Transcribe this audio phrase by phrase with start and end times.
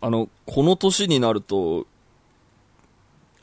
[0.00, 1.86] あの、この年になると、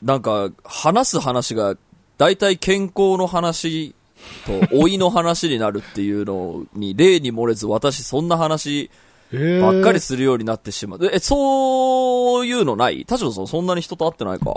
[0.02, 1.76] なんか、話す話が、
[2.18, 3.94] 大体健康の話
[4.46, 8.90] と、老いの話になるっていうのに、例に漏れず、私、そんな話
[9.32, 11.10] えばっかりするようになってしまう。
[11.12, 13.04] え、そういうのない？
[13.04, 14.54] 田代さん、そんなに人と会ってないか？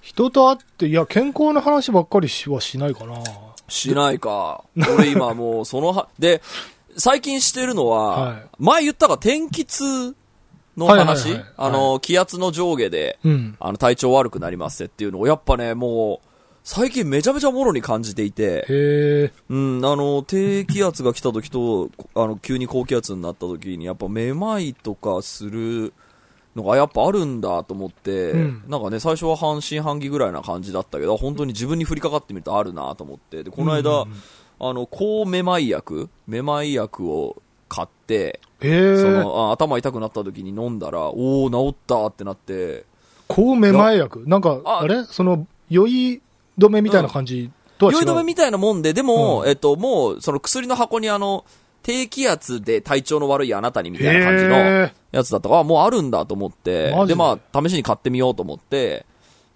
[0.00, 3.22] 人と会って、いや、健康の話ばっかりしはしないかな。
[3.68, 4.64] しないか。
[4.96, 6.42] 俺今もう、そのは、で、
[6.96, 10.14] 最近してるのは、 はい前言ったが天気痛
[10.76, 11.44] のはいはい話、はい。
[11.56, 13.56] あの、気圧の上下で、うん。
[13.58, 16.28] あの、体調悪くなりますっていうのを、やっぱね、もう、
[16.64, 18.66] 最近めちゃめちゃもろに感じていて。
[19.48, 25.94] うん、あの、低気圧が来た時と、あの、急に高気圧になった時に、やっぱめまいとかする
[26.56, 28.64] のがやっぱあるんだと思って、うん。
[28.66, 34.16] なんかね、最初は半信半疑ぐらいな感じだったけど、本当に自分に降りかかってみるとあるなと思って、で、この間、うんうんうん。
[34.58, 38.96] あの、抗めまい薬めまい薬を買って、へえ。
[38.96, 42.84] その、あ頭痛くなった時に飲んだら、おお治ったってなって、
[43.28, 45.04] 抗めまい薬なんか、ああれ？
[45.04, 46.22] その、酔い
[46.58, 47.98] 止めみたいな感じとは違う？
[47.98, 49.48] 酔い止めみたいなもんで、でも、うん。
[49.48, 51.44] えっと、もう、その薬の箱にあの、
[51.82, 56.92] 低気圧で体調の悪いあなたにみたいな感じのへやつだったから、あもうあるんだと思って。
[56.92, 57.14] マ、ジで？
[57.14, 59.06] で、まあ、試しに買ってみようと思って、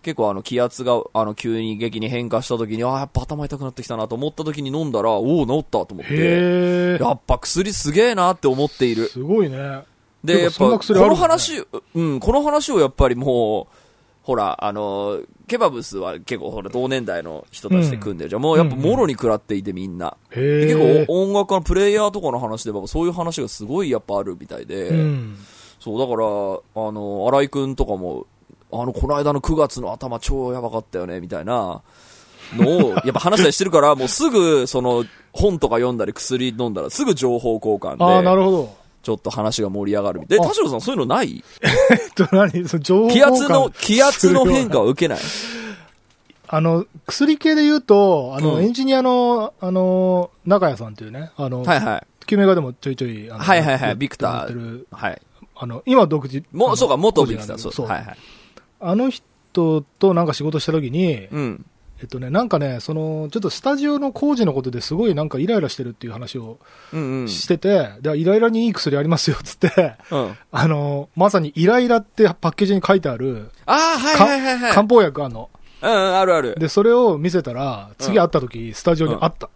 [0.03, 6.99] 結構あの、気圧が、あの、急に激に変化した時に、あやっぱ頭痛くなってきたなと思った時に飲んだら、おお治ったと思って。
[7.01, 9.09] やっぱ薬すげえなって思っている。
[9.09, 9.85] すごいね。
[10.25, 13.77] で、やっぱ、この話、うん、この話をやっぱりもう、
[14.23, 18.43] ほら、あの、ケバブスは結構ほら、同年代の人たちで組んでるじゃん。
[18.43, 20.17] もうやっぱ、もろに食らっていてみんな。
[20.31, 25.37] 結構音楽のプレイヤーとかの話でもそういう話がすごいやっぱあるみたいで、うん。
[25.81, 28.27] そう、だから、あの、荒井くんとかも、
[28.73, 31.83] あの、この間の9月の頭超やばかったよね、みたいな
[32.55, 38.77] のを、やっぱ話したりしてるから、もうすぐ、その、本とか読んだり薬飲んだらすぐ情報交換ああ、なで、るほど。
[39.03, 41.43] ちょっと話が盛り上がるみたい田代さんそういうのない？
[41.63, 42.69] えっと、何？
[42.69, 45.19] その情報気圧の、気圧の変化を受けない？
[46.49, 52.07] あの、薬系で言うと、あの、うんエンジニアの、あの、中谷さんっていうね、あの、はいはい。
[52.27, 55.23] 救命画でもちょいちょい、あのはいはいはいやビクターはい。
[55.57, 56.39] あの、今独自。
[56.39, 57.87] あもう、のそうか、元個ビクター、そう。
[57.87, 58.17] はいはい。
[58.81, 61.67] あの人となんか仕事した時に、うん。
[62.01, 66.59] えっとね、なんかね、その、ちょっとスタジオの工事のことですごいなんかイライラしてるっていう話を
[66.95, 67.29] うんうん。
[67.29, 70.37] してて、で、イライラにいい薬ありますよ、つって、うん。
[70.51, 74.73] あの、まさにイライラってパッケージに書いてある、ああ、はいはいはいはい。
[74.73, 75.51] 漢方薬あんの。
[75.83, 76.55] うんうん、あるある。
[76.59, 79.51] で、それを見せたら、次会った時、スタジオにあった。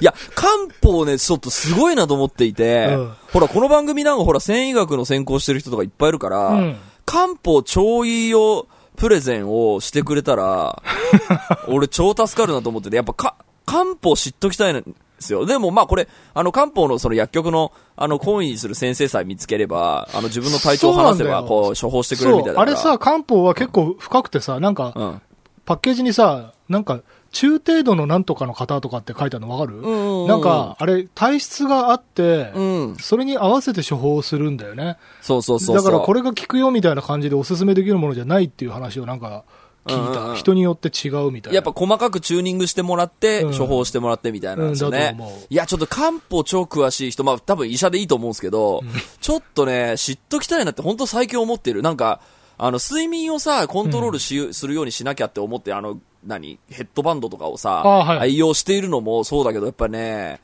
[0.00, 0.50] いや、漢
[0.82, 6.76] 方ね、ちょっとすごいなと思っていて、うんほら、この番組なんかほら、繊維学の専攻してる人とかいっぱいいるから、うん
[7.12, 10.82] 漢方超いいよプレゼンをしてくれたら、
[11.68, 13.34] 俺超助かるなと思ってて、やっぱか、
[13.66, 14.84] 漢方知っときたいんで
[15.18, 15.44] すよ。
[15.44, 22.72] でもまあこれ、あの漢方のその薬局の、あの、懇意する先生さえ見つければ、あの自分の体調を話せば、こう、処方してくれるみたいだから。
[22.72, 25.22] あれさ、漢方は結構深くてさ、なんか、うん。
[25.66, 27.00] パッケージにさ、なんか、
[27.32, 32.62] 中程度のなんとかの方とかって書いてあるのわかる、うんうんなんか、あれ、体質があって、う
[32.92, 32.96] ん。
[33.00, 34.98] それに合わせて処方するんだよね。
[35.22, 35.76] そうそうそう。
[35.76, 39.44] だからこれが効くよみたいな感じでおすすめできるものじゃないっていう話をなんか
[39.86, 40.20] 聞いた。
[40.20, 41.56] うんうんうん人によって違うみたいな。
[41.56, 45.26] やっぱ細かくチューニングしてもらって、うん処方してもらってみたいなんですよねうん。
[45.26, 48.82] いや、ちょっと漢方超詳しい人、まあ多分医者でいいと思うんですけど、
[49.20, 51.82] ちょっとね、知っときたいなって本当最近思ってる。
[51.82, 52.20] なんか、
[52.58, 56.58] あの、睡眠をさ、コントロールし、するようにしなきゃって思って、あの、何？
[56.70, 58.18] ヘッドバンドとかをさ、あはい。
[58.18, 60.40] 愛用しているのもそうだけど、やっぱね、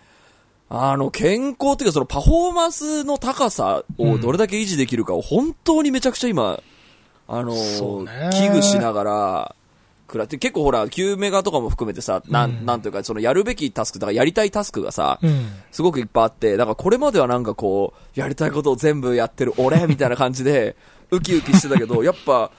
[0.70, 6.60] あの、健康っていうか、そのパフォーマンスの高さをどれだけ維持できるかを本当にめちゃくちゃ今、
[7.26, 9.54] あの危惧しながら、
[10.06, 12.66] くらって、結構ほら、旧メガとかも含めてさ、なん、うん。
[12.66, 15.46] なんというか、そのやるべきタスク、だからやりたいタスクがさ、うん。
[15.70, 20.76] すごくいっぱいあって、だからこれまではなんかこう、やりたいことを全部やってる俺みたいな感じで、
[21.10, 22.50] ウキウキしてたけど、やっぱ、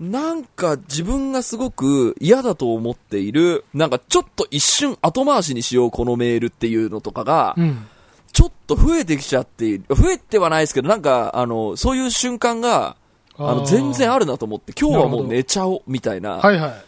[0.00, 7.86] なんか自分がすごく嫌だと思っている、なんかちょっと一瞬後回しにしようこのメールっていうのとかがう、ん。
[8.32, 12.96] ちょっと増えてきちゃっている、増えてはないですけど、なんかあの、そういう瞬間が、
[13.36, 14.26] あの、全然ある。
[14.26, 16.38] るなと思って、今日はもう寝ちゃおう、みたいな。
[16.38, 16.84] はいはい。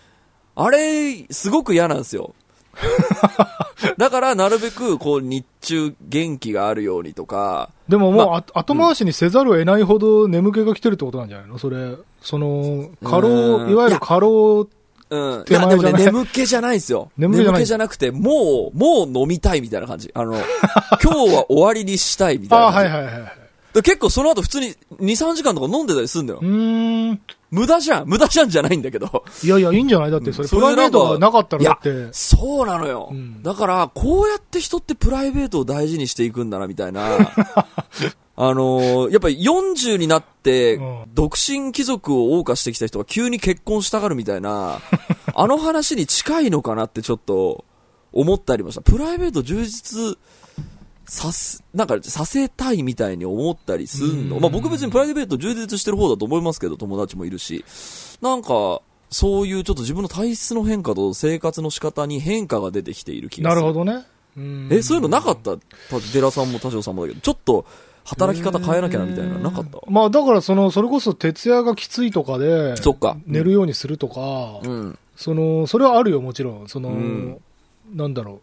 [0.56, 2.34] あれ、すごく嫌なんですよ。
[3.98, 11.58] だから、なるべく、こう、日中元気があるようにとか、でももう、まあ後回しにせざるを得ないほど眠気が来てるってことなんじゃないの？
[11.58, 11.94] それ、
[12.28, 14.66] その、過う労、んいわゆる過労、
[15.08, 15.44] うん。
[15.48, 17.12] いや、でもね、眠気じゃないんですよ。
[17.16, 20.10] 眠気じゃないじゃなくて、もう、もう飲みたいみたいな感じ。
[20.12, 20.34] あの、
[21.00, 22.92] 今日は終わりにしたいみたいああ、な感じ。
[22.96, 23.32] はいはいはいはい。
[23.74, 26.44] で結構その後普通に2、3時間とか飲んでたりするんだよう。
[26.44, 27.20] ーん。
[27.52, 29.22] 無駄じゃん無駄じゃんじゃないんだけど。
[29.44, 30.10] いやいや、いいんじゃない？
[30.10, 33.10] だって、それ、そプライベートがなかったら、だって、そうなのよ。
[33.12, 37.02] うんだから、こうやって人ってプライベートを大事にしていくんだな、みたいな。
[38.38, 44.80] あのーやっぱり40になってうん、独身貴族を謳歌してきた人が急に結婚したがるみたいな、
[45.34, 47.64] あの話に近いのかなってちょっと
[48.12, 48.80] 思ったりもした。
[48.82, 50.16] プライベート充実
[51.04, 54.36] さす、なんかさせたいみたいに思ったりすんの？
[54.36, 57.64] うんまあ僕別にプライベート充実してる方だと思いますけど、友達もいるし。
[58.20, 58.80] なんか、
[59.10, 63.62] そういうちょっと自分の体質の変化と生活の仕方に変化が出てきている気がする。
[63.62, 64.04] なるほどね。
[64.36, 65.56] うんえ、そういうのなかった？
[65.56, 65.60] た
[66.12, 67.64] 寺さんも田代さんもだけど、ちょっと
[68.06, 69.78] 働き方変えなきゃなみたいな、なかった？
[69.90, 73.16] まあだからその、それこそ徹夜がきついとかで、そっか。
[73.26, 74.98] 寝るようにするとか、うん。
[75.16, 76.68] その、それはあるよ、もちろん。
[76.68, 77.38] その、うん
[77.94, 78.40] なんだろ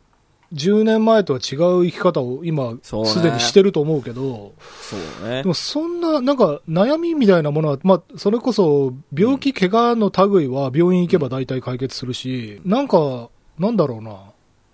[0.51, 0.56] う。
[0.56, 4.95] 10年前とは違う生き方を今、すでにしてると思うけど、そ
[5.25, 5.44] うねで。
[5.44, 14.15] もそんな、なんか悩みみたいなものは、まあ、それこそ病気、怪我の類は病院行けば大体解決するし、なんか、なんだろうな。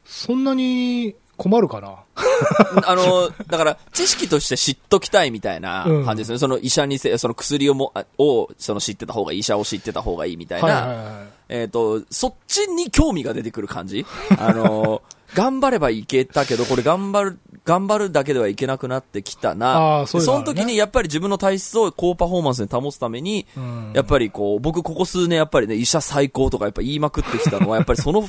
[0.06, 1.95] そんなに困るかな？
[2.86, 6.38] あの、だから、知識として知っときたいみたいなうん感じですね。
[6.38, 11.06] その医者にせ、その薬をも、あを、その知ってた方がいい、医者を知ってた方がいいみたいな、はいはいはい。
[11.47, 14.06] えっ、と、そっちに興味が出てくる感じ
[14.38, 15.01] あの、
[15.36, 20.00] 頑張ればいけたけど、これ頑張る、頑張るだけではいけなくなってきたな。
[20.00, 28.24] あーそうねその時にやっぱり自分の体質を高パフォーマンスに保つために、うんやっぱりこう、僕ここ数年やっぱりね、医者最高とかやっぱ言いまくってきたのは、 やっぱりその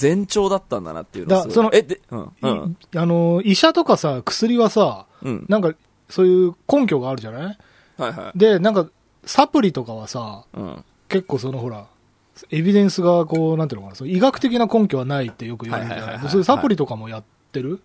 [0.00, 5.46] 前兆だったんだなっていうのはそのえ、で、うん、うん、いあの、医者とかさ、薬はさ、うん。
[5.48, 5.72] なんか、
[6.10, 7.58] そういう根拠があるじゃない？
[7.96, 8.38] はいはい。
[8.38, 8.86] で、なんか、
[9.24, 10.84] サプリとかはさ、うん。
[11.08, 11.86] 結構そのほら、
[12.50, 17.80] エビデンスがこう、なんていうのかな、その医学的な根拠はないってよく言われるじゃはいはいはいはいないそういうサプリとかもやってる、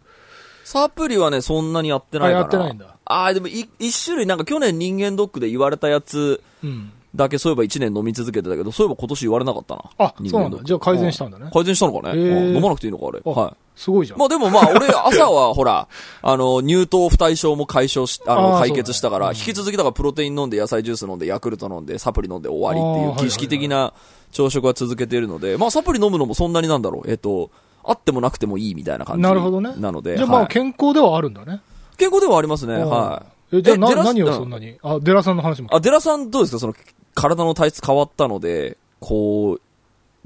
[0.64, 2.38] サプリはね、そんなにやってないかな。
[2.38, 2.96] あやってないんだ。
[3.06, 6.92] ああ、でもい、一種類、なんか去年人間ドックで言われたやつうん。
[7.16, 9.84] だけそういえば1年飲み続けてたけど、そういえば今年言われなかったな。
[9.98, 10.60] あ、そうなんだ。
[10.64, 11.50] じゃあ改善したんだね。
[11.52, 13.22] 改善したのかね、飲まなくていいのか、あれ。
[13.26, 14.18] あはすごいじゃん。
[14.18, 14.20] い。
[14.20, 15.88] まあでもまあ、 俺、朝はほら、
[16.22, 22.80] あの、乳糖不対症も解消し、あの、解決したから、引き続きだからプロテイン飲んで、野菜ジュース飲んで、ヤクルト飲んで、サプリ飲んで終わり
[23.12, 23.94] っていう、儀式的な
[24.32, 27.50] 朝食は続けているので、まあサプリ飲むのもそんなになんだろう、えっと、
[27.84, 29.24] あってもなくてもいいみたいな感じ。
[29.24, 31.62] なるほどねなので、じゃあまあはい健康ではあるんだね。
[31.98, 33.58] 健康ではありますね、はい。
[33.58, 35.70] え、じゃあ何をうんそんなに、あ、デラさんの話も。
[35.74, 36.60] あ、デラさんどうですか？
[36.60, 36.74] その、
[37.20, 39.62] 体の体質変わったので、こう、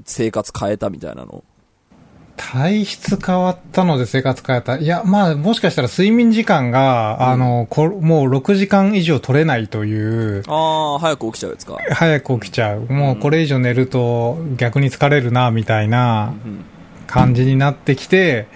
[0.04, 1.42] 生活変えたみたいなの。
[2.36, 4.76] 体質変わったので生活変えた。
[4.76, 11.78] いや、まあ、もしかしたら睡眠時間が、あの、こもう6時間以上取れないという、ああ、早く起きちゃうやつか。
[11.90, 12.80] 早く起きちゃう。
[12.92, 16.64] もうこれ以上寝ると逆に疲れるな、みたいなうん。
[17.06, 18.46] 感じになってきて、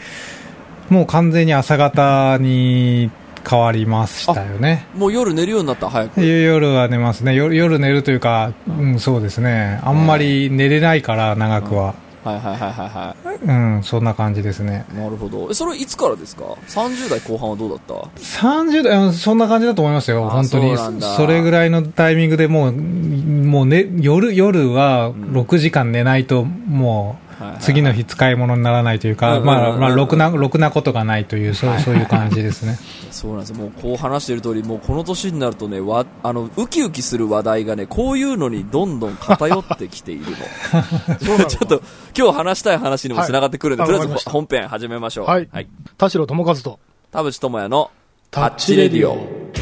[0.88, 3.11] もう完全に朝方に
[3.49, 4.87] 変わりましたよね。
[4.94, 6.25] もう夜寝るようになった、早く。
[6.25, 7.35] 夜は寝ますね。
[7.35, 9.81] 夜夜寝るというか、うん、そうですね。
[9.82, 11.94] あんまり寝れないから、長くは。
[12.25, 14.85] はいはいはいはいはうん、そんな感じですね。
[14.93, 14.96] い。
[14.96, 15.49] なるほど。
[15.50, 20.76] え、それいつからですか ?30 代後半はどうだった？30代、うんそんな感じだと思いますよ、あ本当に。
[20.76, 27.28] それぐらいのタイミングでもう、もうね、夜、夜は6時間寝ないと、もう、
[27.61, 32.79] 次の日使い物にならないというか、うんまあ、まあ、ろくな、ろくなことがないという、そう、そういう感じですね。
[33.11, 33.56] そうなんですよ。
[33.56, 41.46] もうこう話してる通り、もうこの年になるとね、わ、あの、ウキウキする話題がね、こういうのにどんどん偏ってきているの。
[41.46, 41.82] ちょっと、
[42.17, 45.26] 今日話したい話にも繋がってくるんで、はいとりあえず本編始めましょう。
[45.26, 45.69] はいはい。
[45.96, 46.79] 田代智和と、
[47.11, 47.90] 田淵智也の
[48.31, 49.58] タッチレディオ。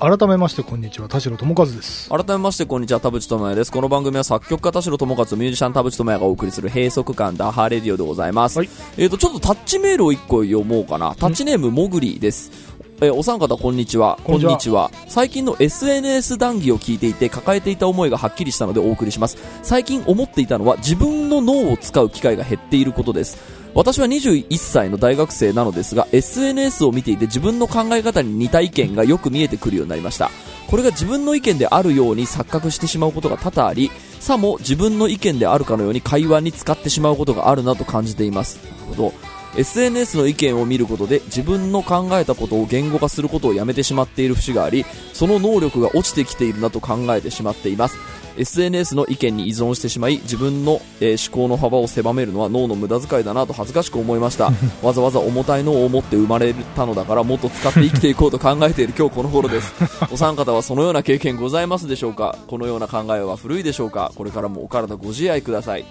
[0.00, 1.10] 改めまして、こんにちは。
[1.10, 2.08] 田代智和です。
[2.08, 3.70] 改めまして、こんにちは、田淵智也です。
[3.70, 8.56] この番組は作曲家田代智和とミュージシャン田淵智也がお送りする閉塞感ダハーレディオでございます。
[8.56, 11.14] はいえっ、と、ちょっとタッチメールを一個読もうかな。
[11.16, 12.69] タッチネーム、もぐりです。
[13.02, 14.18] えーお三方、こんにちは。
[14.24, 19.38] こんにちは最近の SNS 談義を聞いていて、抱えていた思いがはっきりしたのでお送りします。
[19.62, 23.38] 最近思っていたのは、自分の脳を使う機会が減っていることです。
[23.72, 30.30] 私は21歳の大学生なのですが、SNS を見ていて自分の考え方に似た意見がよく見えてくるようになりました。
[30.68, 38.60] これが自分の意見であるように錯覚してしまうことが多々あり、さも自分の意見であるかのように会話に使ってしまうことがあるなと感じています。
[38.62, 39.29] なるほど。
[39.56, 47.96] SNS の意見を見ることで自分の考えたことを言語化することをやめてしまっている節があり、その能力が落ちてきているなと考えてしまっています。
[48.38, 54.52] SNS の意見に依存してしまい自分の、えー思考の幅を狭めるのは脳の無駄遣いだなと恥ずかしく思いました。
[54.82, 59.74] わざわざ重たい脳を持って生まれたのだからもっと使って生きていこうと考えている今日この頃です。
[60.12, 62.36] お三方はそのような経験ございますでしょうか？
[62.46, 64.12] このような考えは古いでしょうか？
[64.14, 65.84] これからもお体ご自愛ください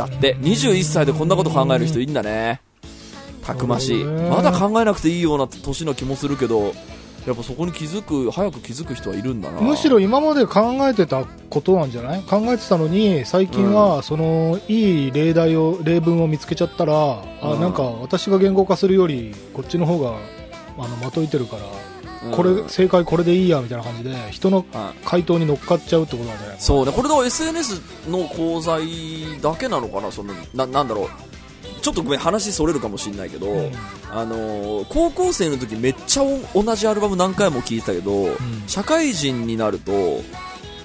[0.00, 0.36] だって。
[0.36, 2.62] 21歳でこんなこと考える人いるんだね。
[3.44, 4.04] たくましい。
[4.04, 6.72] まだ考えなくていいような年の気もするけど
[7.26, 9.60] やっぱそこに気づく早く気づく人はいるんだな。
[9.60, 12.22] むしろ今まで考えてたことなんじゃない？
[12.22, 17.60] 考えてたのに最近はそのいい例題を例文を見つけちゃったら、あうん。
[17.60, 20.16] なんか私が言語化するよりこっちの方が
[20.78, 21.89] あのまといてるから、うん
[22.30, 25.06] これ正解これでいいやみたいな感じで人のはい。
[25.06, 26.92] 回答に乗っかっちゃうってことなんじゃないそうね。
[26.92, 30.10] これだから SNS の講座だけなのかな？
[30.12, 31.08] そのななんだろう。
[31.82, 33.72] ちょっとごめん話それるかもしれないけど、うん。
[34.10, 38.36] あのー高校生の時めっちゃお同じアルバム何回も聴いてたけど、ん。
[38.66, 39.92] 社会人になると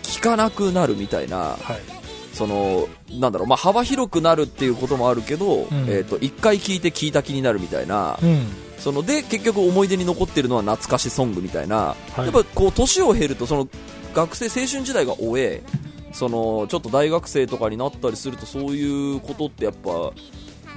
[0.04, 1.95] 聴かなくなるみたいなはい
[2.36, 5.68] そのなんだろう、まあ、幅広くなるっていうこともあるけど、ん。
[5.88, 8.46] えー、と1回聴いて聴いた気になるみたいな、うん。
[8.78, 12.22] そので結局思い出に残ってるのは懐かしソングみたいな、はい。
[12.22, 13.68] やっぱこう年を経るとその
[14.14, 15.64] 学生青春時代が終え
[16.12, 20.14] そのちょっと大学生とかになったりするとそういうことってやっぱ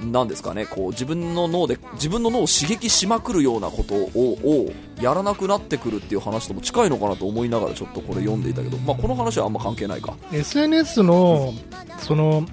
[0.03, 10.15] なんですかねこう自分の脳で自分の脳を刺激しまくるようなことををやらなくなってくるっていう話とも近いのかなと思いながらちょっとこれ読んでいたけど、まあ、この話はあんま関係ないか。
[10.31, 11.53] SNS の
[11.99, 12.45] その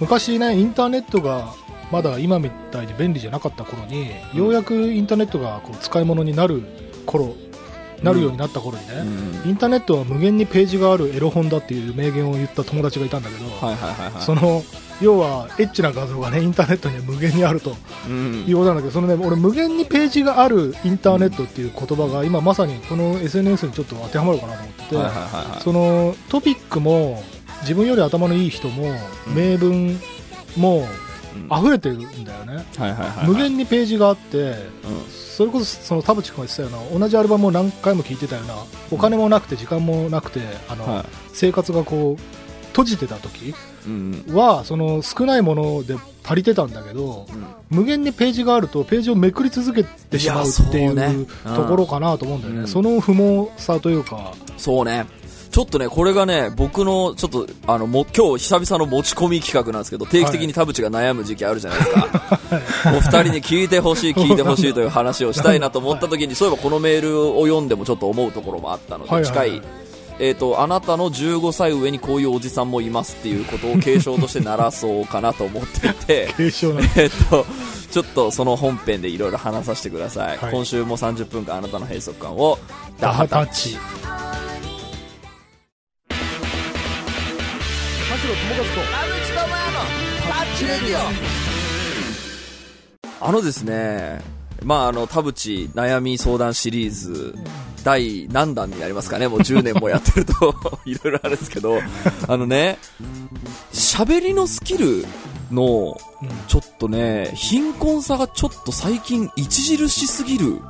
[0.00, 1.54] 昔ねインターネットが
[1.90, 6.62] まだ今みたいに便利じゃなかった頃にようやくインターネットがこう使い物になる
[7.04, 7.34] 頃
[8.02, 8.94] なるようになった頃にね、
[9.44, 9.50] うん。
[9.50, 14.22] インターネットは無限にページがあるエロ本だっていう名言を言った友達がいたんだけど、はいはいはいはい。
[14.22, 14.62] その
[15.00, 17.76] 要はエッチな画像がねインターネットには無限にあると
[18.08, 18.44] うん。
[18.46, 27.22] いうことなんだけどそのね俺無限にページがあるインターネットっていう言葉が今まさにこの SNS にちょっと当てはまるかなと思ってて、はいそのトピックも
[27.62, 28.84] 自分より頭のいい人も、
[29.28, 29.34] うん。
[29.34, 29.98] 名文
[30.56, 30.86] も
[31.34, 31.58] うん。
[31.58, 32.64] 溢れてるんだよね、
[33.24, 34.54] 無限にページがあってうん。
[35.10, 38.54] それこそその田淵君が言ってたような同じアルバムを何回も聴いてたような
[38.90, 41.04] お金もなくて時間もなくてあの、はい。
[41.32, 42.22] 生活がこう
[42.70, 43.54] 閉じてた時
[43.86, 44.24] うん。
[44.30, 47.46] はその少ないもので足りてたんだけどうん。
[47.70, 52.68] 無限にページがあるとページをめくり続けてしまうっていうところかなと思うんだよね、うん。
[52.68, 54.32] その不毛さというか。
[54.56, 55.06] そうね。
[55.50, 62.08] ちょっとね、これがね、僕の、ちょっと、あの、も、今日久々の持ち込み企画なんですけど、定期的に田淵が悩む時期あるじゃないですか。
[62.96, 69.50] お二人に聞いてほしい、聞いてほしいという話をしたいなと思った時に、そういえばこのメールを読んでもちょっと思うところもあったので、はいはいはい。
[69.50, 69.79] 近い。
[70.20, 77.46] えっ、と、あなたの15歳上にこういうおじさんもいますっていうことを継承として鳴らそうかなと思っていて、 継承なんえっと、
[77.90, 80.36] ちょっとその本編でいろいろ話させてください。
[80.36, 80.52] はい。
[80.52, 82.58] 今週も30分間あなたの閉塞感を、
[83.00, 83.76] ダハタッチ。
[83.76, 84.18] 田代
[88.28, 89.00] 友和と
[93.22, 94.20] あのですね、
[94.62, 97.34] まあ、あの、田淵悩み相談シリーズ、
[97.84, 101.78] 第何弾になりますかね、もう10年もやってると、 いろいろあるんですけど、
[102.28, 102.78] あのね、
[103.72, 105.04] 喋りのスキル
[105.50, 105.96] の、
[106.48, 110.60] ちょっとね、貧困さがちょっと最近著しすぎる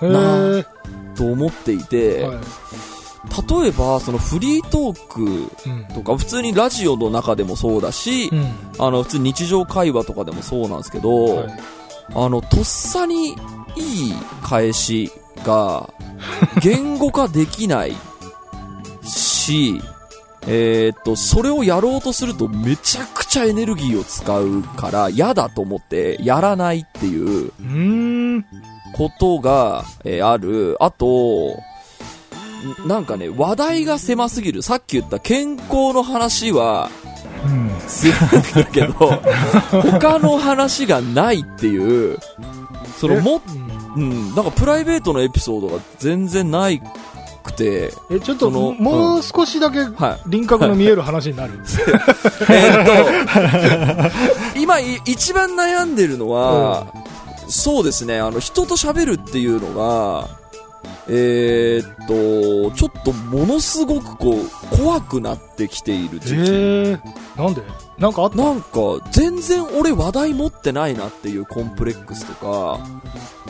[0.00, 0.66] へなえ、
[1.16, 2.38] と思っていて、はい。
[3.60, 5.22] 例えば、そのフリートーク
[5.68, 5.84] うん。
[5.94, 8.54] とか、普通にラジオの中でもそうだし、うん。
[8.78, 11.60] あの、普通に日常会話とかでもそうなんですけど、はい。
[12.14, 15.10] あの、とっさにいい返し
[15.44, 15.90] が
[16.60, 17.96] 言語化できない
[19.02, 19.80] し、
[20.48, 27.52] えーっと、それをやろうとするとめちゃくちゃエネルギーを使うから嫌だと思ってやらないっていう
[28.96, 30.76] ことが、えーある。
[30.80, 31.58] あと、
[32.84, 34.62] んなんかね、話題が狭すぎる。
[34.62, 36.90] さっき言った健康の話は、
[37.44, 37.70] うん。
[37.86, 38.92] 強くるけど、
[39.82, 42.18] 他の話がないっていう、
[42.98, 43.20] そのえ？
[43.20, 46.82] も、うんうん、なんかプライベートのエピソードが全然ない
[47.42, 50.28] くて、えちょっともう少しだけはい。
[50.28, 51.54] 輪郭の見える話になる、
[52.50, 54.12] えーっ
[54.52, 56.88] と、今い一番悩んでるのは、
[57.48, 60.28] そうですね、あの、人と喋るっていうのが、
[61.08, 66.34] えーっと、ちょっとものすごくこう、怖くなってきている時期。
[66.34, 67.62] えー、なんで？
[67.98, 68.36] なんかあった？
[68.36, 68.70] なんか、
[69.10, 72.78] 全然俺話題持ってないなっていうコンプレックスとか、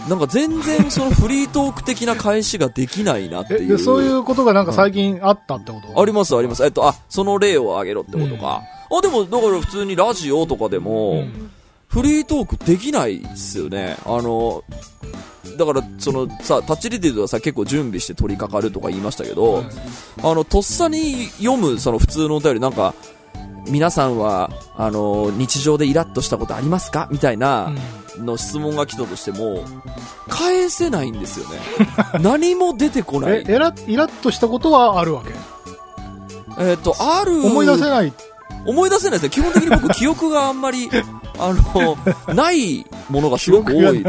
[0.08, 3.76] なんか全然そのフリートーク的な返しができないなってえいう。
[3.76, 6.64] でそういうことがなんか最近あったってこと、ありますあります。
[6.64, 8.62] えっと、あ、その例を挙げろってことか。
[8.90, 11.50] あ、でも、だから普通にラジオとかでも、うん
[11.88, 13.96] フリートークできないっすよね。
[14.04, 14.64] あの、
[15.56, 19.62] だから、そのさ、タッチリティではさ、結構準備して取り掛かるとか言いましたけど、
[20.20, 22.92] あの、とっさに読む、その普通のお便り、なんか、
[23.68, 27.08] 皆さんは、あの、日常でイラッとしたことありますか？
[27.10, 27.72] みたいな、
[28.18, 29.64] の質問が来たとしても、
[30.28, 31.58] 返せないんですよね。
[32.20, 33.38] 何も出てこない。
[33.38, 35.34] ええらイラッとしたことはあるわけ？
[36.58, 38.12] えっ、と、ある、思い出せない？
[38.66, 39.30] 思い出せないですね。
[39.30, 40.88] 基本的に僕、記憶があんまり、
[41.38, 41.96] あの、
[42.34, 44.04] ないものがすごく多い。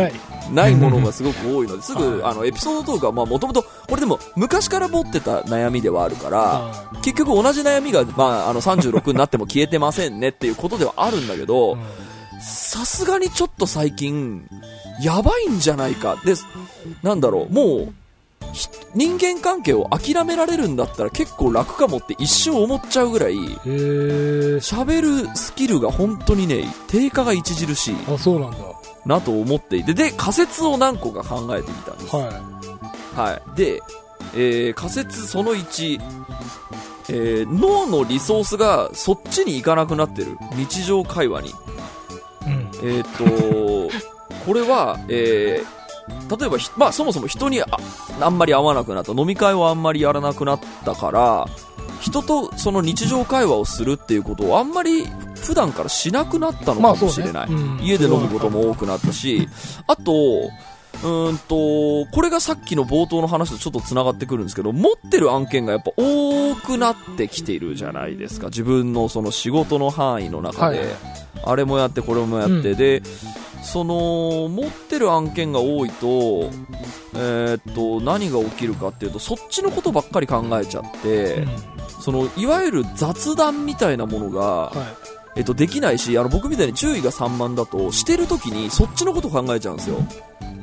[0.52, 12.08] ないものがすごく多いのですぐあのエピソードトークはもともとこれでも昔から持ってた悩みではあるからは結局同じ悩みが、まあ、あの36になっても消えてませんねっていうことではあるんだけど、うん
[12.40, 14.48] さすがにちょっと最近、
[15.02, 16.22] やばいんじゃないか。
[16.24, 16.36] で、
[17.02, 17.92] なんだろう、もう、ひ
[18.94, 23.36] 人間関係を諦められるんだったら結構楽かもって一瞬思っちゃうぐらい。
[23.36, 28.58] 喋るスキルが本当にね、低下が著しいあ、そうなんだ。
[29.06, 32.16] なと思っていて、で、仮説を何個か考えてみたんです。
[32.16, 32.30] は
[33.16, 33.58] はい。
[33.58, 33.82] で、
[34.36, 36.02] えー仮説その1、
[37.10, 40.38] えー脳のリソースがそっちに行かなくなってる。
[40.56, 41.50] 日常会話に。
[41.50, 41.54] い。
[42.48, 42.70] うん。
[42.84, 43.96] えーっと、
[44.46, 45.77] これは、えー
[46.30, 47.66] 例えばひ、まあそもそも人にあ
[48.20, 51.48] あんまり会わなくなった、飲み会をあんまりやらなくなったから、
[52.02, 55.06] 人とその日常会話をするっていうことをあんまり
[55.36, 57.48] 普段からしなくなったのまあかもしれない。
[57.48, 59.48] そうねうん家で飲むことも多くなったし、
[59.88, 68.48] あと、うーんと、これがさっきの冒頭の話とちょっと繋がってくるんですけど、持ってる案件がやっぱ多くなってきているじゃないですか。
[68.48, 70.80] 自分のその仕事の範囲の中で。
[70.80, 70.88] はい
[71.44, 73.02] あれもやってこれもやって、うんで
[73.62, 76.50] その持ってる案件が多いと,、
[77.16, 84.96] えーっと何が起きるかっていうとそっちのことばっかり考えちゃって、うんそのいわゆる雑談みたいなものが、は
[85.36, 90.00] えっと、できないしあの僕みたいに注意が散漫だとしてる時にそっちのこと考えちゃうんですよい。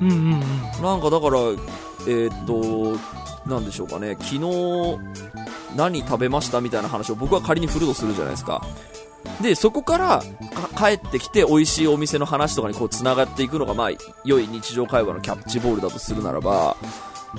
[0.01, 0.41] うんうんうん。
[0.83, 1.39] なんかだから
[2.07, 2.99] えーっと
[3.49, 4.99] なんでしょうかね昨日
[5.77, 8.65] 何食べましたみたいな話を僕は仮に振るとするじゃないですか
[9.43, 10.23] でそこから
[10.75, 13.91] か帰ってきて美味しいお店の話とかにこう繋がっていくのがまあ
[14.25, 16.77] 良い日常会話のキャッチボールだとするならば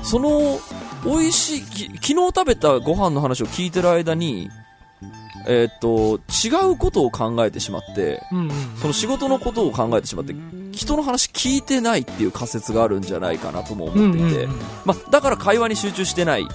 [0.04, 0.60] その
[1.06, 4.50] 美味しいき昨日食べたご飯の話を聞いてる間に
[5.48, 8.52] えーっと違うことを考えてしまってうんうん。
[8.78, 10.36] その仕事のことを考えてしまって
[10.72, 16.48] 人の話聞いてないっていう仮説があるんじゃないかなとも思っていて、うんうんうんまあ、だから会話に集中してない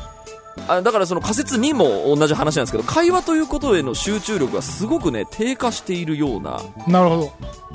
[0.68, 7.32] あだからその仮説にも同じ話なんですけど会話ということへの集中力がすごくね低下しているようななるほ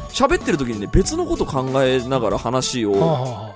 [0.10, 2.91] 喋ってる時にね別のこと考えながら話ど。
[2.91, 3.56] はあをは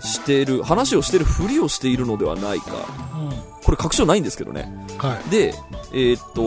[0.00, 2.84] している話をしているふりをしているのではないかあは
[3.32, 3.62] あ。
[3.62, 4.96] これ確証ないんですけどねうん。
[4.98, 5.30] はい。
[5.30, 5.54] で
[5.92, 6.42] えーっと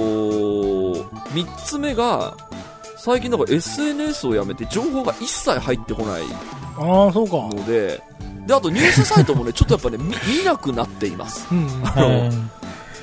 [1.34, 2.36] 3つ目が
[3.04, 6.22] 最近だから SNS をやめて情報が一切入ってこない
[6.78, 7.36] ああ、そうか。
[7.54, 8.02] ので、
[8.48, 11.46] で、あとニュースサイトもね、 ちょっとやっぱね、見見なくなっています。
[11.52, 11.82] うんうん。
[11.84, 12.32] あの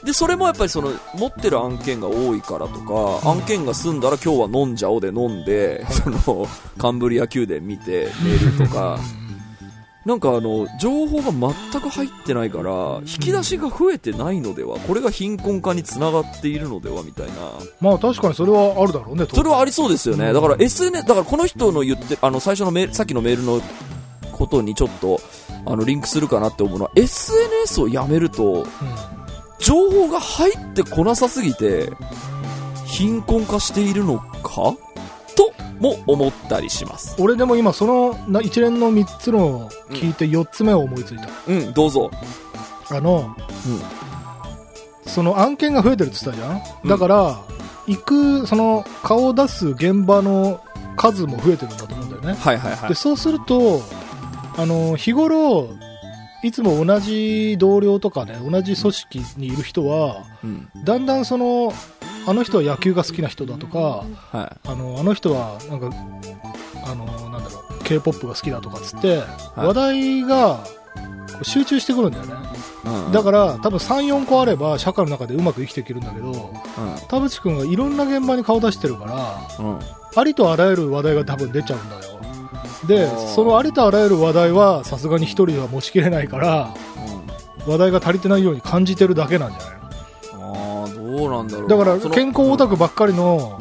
[0.03, 8.99] で、それもやっぱりその、持ってる案件が多いからとか、案件が済んだら今日は飲んじゃおうで飲んで、その、カンブリア宮殿見て寝るとか、
[10.07, 17.33] なんかあの、情報が全く入ってないから、引き出しが増えてないのでは、これが貧困化につながっているのではみたいな。
[17.81, 19.27] まあ確かにそれはあるだろうね。
[19.33, 20.29] それはありそうですよね。
[20.29, 23.61] うんだから SNS、だからこの人の言って、あの、最初のメール、さっきのメールの
[24.33, 25.21] ことにちょっと、
[25.67, 28.65] あの、リンクするかなって思うのは、SNS をやめると、うん
[29.63, 31.91] 情報が入ってこなさすぎて、
[32.87, 34.53] 貧困化しているのか？
[34.53, 34.79] と
[35.81, 37.17] も思ったりします。
[37.19, 41.29] 俺でも今そのな一連の3つの聞いて4つ目を思いついた。
[41.49, 42.11] うん、どうぞ。
[42.91, 43.35] あの、
[43.67, 43.81] うん
[45.07, 46.89] その案件が増えてるって言ったじゃん、うん？
[46.89, 47.41] だから、
[47.89, 50.61] 行く、その顔を出す現場の
[50.97, 52.35] 数も増えてるんだと思うんだよね。
[52.35, 52.95] はいはいはいで、。
[52.95, 53.83] そうすると、
[54.57, 55.69] あの、日頃、
[56.45, 60.69] いつも同じ同僚とかね、同じ組織にいる人は、うん。
[60.85, 61.73] だんだんその、
[62.31, 65.91] あの人は野球が好きな人だとか、はあの、あの人は、なんか、
[66.87, 70.61] あの、なんだろう、K-POP が好きだとかっつって、はい話題が
[71.43, 72.35] 集中してくるんだよね。
[72.35, 72.89] い。
[73.07, 76.37] うんだから、多分3、4個あれば、社会の中でうまく生きていけるんだけど、う
[77.09, 79.07] 田淵くんがいろんな現場に顔出してるか
[79.59, 79.69] ら、ん。
[79.69, 79.81] うん。
[80.15, 82.21] ありとあらゆる話題が多分出ちゃうんだよ。
[82.87, 86.75] でそのありとあらゆる話題は、さすがに一人では持ちきれないから、
[87.67, 89.80] 話題が足りてないように感じてるだけなんじゃない
[91.11, 91.69] うなんだろう。
[91.69, 93.59] だから健康オタクばっかりの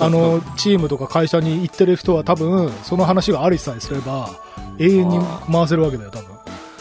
[0.00, 4.30] あの チームとか会社に行ってる人は多分その話がありさえすれば
[4.78, 5.18] 永遠に
[5.50, 6.32] 回せるわけだよ多分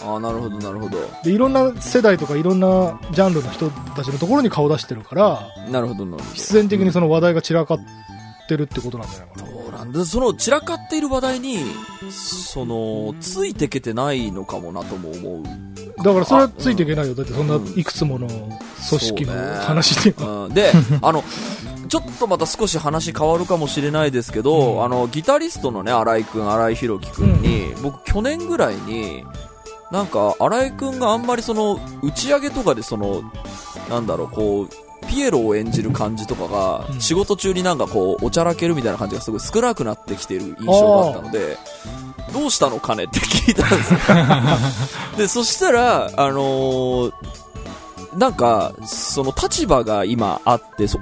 [0.04, 0.98] ああ、なるほど、なるほど。
[1.24, 6.34] でいろんな世代とかいろんなジャンルの人たちのところに顔出してるからなるほど、なるほど。
[6.34, 7.80] 必然的にその話題が散らかっ
[8.48, 10.06] てるってことなんじゃないかな、そうなんだ。
[10.06, 11.60] その散らかっている話題に、
[12.10, 15.44] その、ついてけてないのかもなとも思う。
[16.04, 17.16] だからそれはついていけないよ。
[17.16, 21.24] だってそんなうんいくつもの組織の話で、うん、で、 あの、
[21.88, 24.84] ちょっとまた少し話変わるかもしれないですけど、うん。
[24.84, 29.26] あの、ギタリストのね、新井くん、新井宏樹くんに、僕去年ぐらいに、
[29.92, 33.22] なんか、新井くんがあんまりその、打ち上げとかでその、
[33.90, 37.02] なんだろう、こう、ピエロを演じる感じとかが、うん。
[37.02, 41.58] 仕事中になんかこう、おちゃらけるみたいな感じがすごい少なくなってきている印象があったので、
[42.34, 44.00] どうしたの金って聞いたんですよ。
[45.18, 47.14] で、そしたら、あのー
[48.18, 51.00] なんか、その立場が今あって、そ、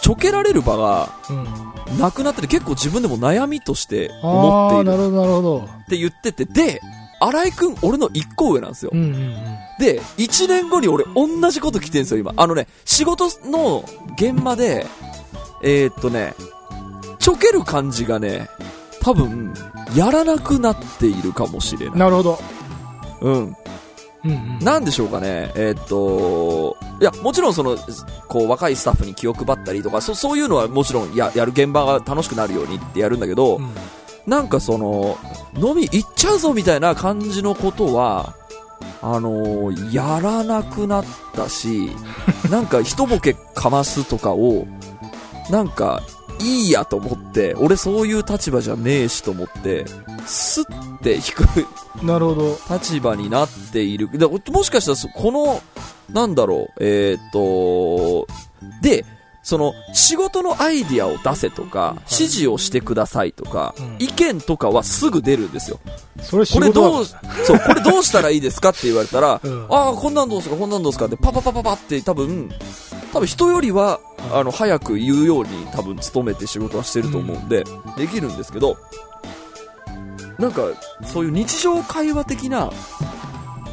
[0.00, 1.72] ちょけられる場がうん。
[1.98, 5.58] なくなってて結構自分でも悩みとして思っているなるほど、なるほど。
[5.58, 6.80] って言ってて、で、
[7.20, 8.96] 荒井くん、俺の一個上なんですよう。
[8.96, 9.34] んうんうん。
[9.78, 12.32] で、1年後に俺同じこと来てんすよ、今。
[12.36, 13.84] あのね、仕事の
[14.16, 14.86] 現場で、
[15.62, 16.34] えー、っとね、
[17.18, 18.48] ちょける感じがね、
[19.02, 19.52] 多分、
[19.94, 21.98] やらなくなっているかもしれない。
[21.98, 22.38] なるほど。
[23.20, 23.34] うん。
[23.34, 23.56] うん
[24.30, 24.58] うん。
[24.60, 27.76] なんでしょうかね、えーっと、いや、もちろんその、
[28.28, 33.74] こう、若いスタッフに気を配ったりとか、そそういうのはもちろんや、やる現場が楽しくなるようにってやるんだけど、うん
[34.26, 35.18] なんかその、
[35.56, 38.34] 飲み行っちゃうぞみたいな感じのことは、
[39.00, 41.90] あのーやらなくなったし、
[42.50, 44.66] なんか一ボケかますとかを、
[45.50, 46.02] なんか、
[46.42, 49.84] いいやと思って、俺そういう立場じゃねえしと思って、
[50.26, 52.58] スッて引くなるほど。
[52.70, 54.08] 立場になっている。
[54.18, 55.62] だもしかしたらそ、この、
[56.12, 58.26] なんだろう、えーっと、
[58.80, 59.04] で、
[59.42, 63.96] その、仕事のアイディアを出せとか、指示をしてくださいとか、うん。
[63.98, 65.80] 意見とかはすぐ出るんですよ。
[66.22, 67.16] それ仕これどう、そ
[67.54, 69.66] う、これどうしたらいいですかって言われたら、 うん。
[69.68, 72.50] ああ、こんなんどうすか、こんなんどうすかって、パパパパパって多分、
[73.12, 73.98] 多分人よりは、
[74.32, 77.64] あの、早く言うように多分努めて仕事はしてると思うんで、
[77.96, 78.76] できるんですけど、
[80.38, 80.62] なんか、
[81.04, 82.70] そういう日常会話的な、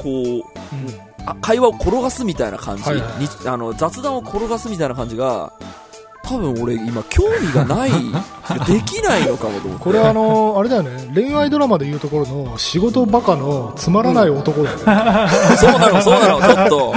[0.01, 1.08] こう、
[1.41, 5.53] 会話を転がすみたいな感じ、はいはいはいにあの雑談を転がすみたいな感じが、
[6.23, 7.91] 多分俺今興味がない、
[8.67, 9.83] できないのかもと思って。
[9.83, 14.83] これあのあれだよね、恋愛ドラマでいうところの仕事バカのつまらない男だよね。
[15.57, 16.93] そうなの、そうなの、ちょっと。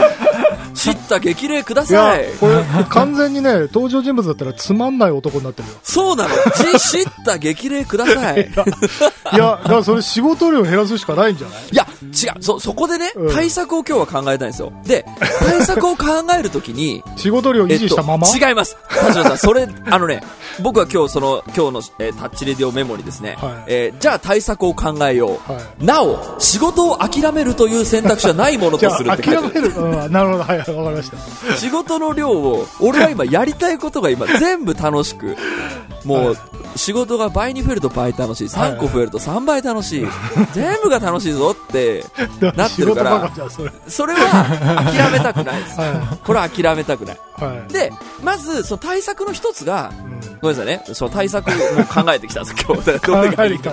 [0.74, 5.74] 知った激励くだいやさい。、これ完全にね、 登場人物だったらつまんない男になってるよ。
[5.82, 6.30] そうなの。
[6.78, 8.40] じ、知った激励ください。
[9.34, 11.58] いや、だからそれ仕事量減らすしかないんじゃない？
[11.72, 12.42] いや、違う。
[12.42, 14.72] そ、そこでねうん、対策を今日は考えたいんですよ。
[14.84, 15.04] で、
[15.40, 16.04] 対策を考
[16.38, 18.76] えるときに、仕事量維持したまま、えっと、違います。
[18.88, 20.22] 田代さん、それ、あのね、
[20.60, 25.52] 僕は今日その、今日の、えータッチレディオメモにですね、はいえーじゃあ対策を考えよう。
[25.52, 29.50] はいなお、仕事を諦めるという選択肢はないものとするあって書いてある。
[29.50, 29.74] 諦める。
[29.80, 31.56] うん、なるほど、はい、わかりました。
[31.56, 35.36] 仕事の量を、俺は今やりたいことが今 全部楽しく、
[36.04, 36.36] もう、
[36.76, 40.06] 仕事が倍に増えると倍楽しい、3個増えると3倍楽しい、
[40.52, 42.04] 全部が楽しいぞって
[42.56, 43.30] なってるから
[43.88, 44.14] それ。
[44.14, 45.78] は諦めたくないです。
[45.80, 47.18] はこれは諦めたくない。
[47.72, 52.84] で、まず、その対策の一つが、うんごめんなさいね、その対策も考えてきたんです、今日。
[53.06, 53.30] どん
[53.62, 53.70] だ。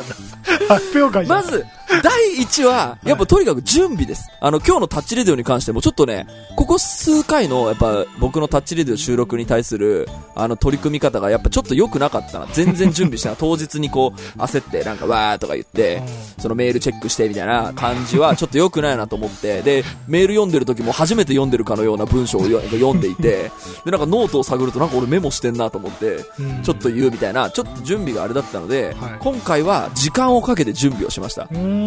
[0.67, 1.25] 発表会。
[1.25, 1.65] まず、
[2.01, 4.29] 第一は、やっぱとにかく準備です。
[4.39, 12.47] あの、今日のタッチレディオに関しても、ちょっとね、ここ数回の、やっぱ、僕のタッチレディオ収録に対する、あの、取り組み方が、やっぱちょっと良くなかったな。
[12.53, 13.37] 全然準備してない。
[13.39, 16.01] 当日にこう、焦って、なんか、わーとか言って、
[16.37, 23.51] そのメールチェックしてみたいな感じは、ちょっと良くないなと思って、で、メール読んでる時も初めて読んでるかのような文章をよ読んでいて、
[23.85, 31.43] で、なんかノートを探ると、なんか俺メモしてんなと思って、うんちょっと言うみたいな、ちょっと準備があれだったので、はい今回は時間をかけて準備をしました。
[31.43, 31.78] うーん。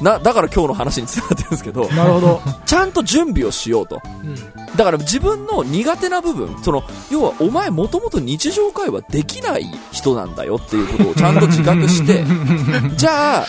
[0.00, 2.40] な、だから今日の話につながってるんですけど、なるほど。
[2.66, 4.00] ちゃんと準備をしようと。
[4.22, 4.34] うん。
[4.76, 12.24] だから自分の苦手な部分、その、要はお前もともと日常会話できない人なんだよっていうことをちゃんと自覚して、
[12.96, 13.46] じゃあ、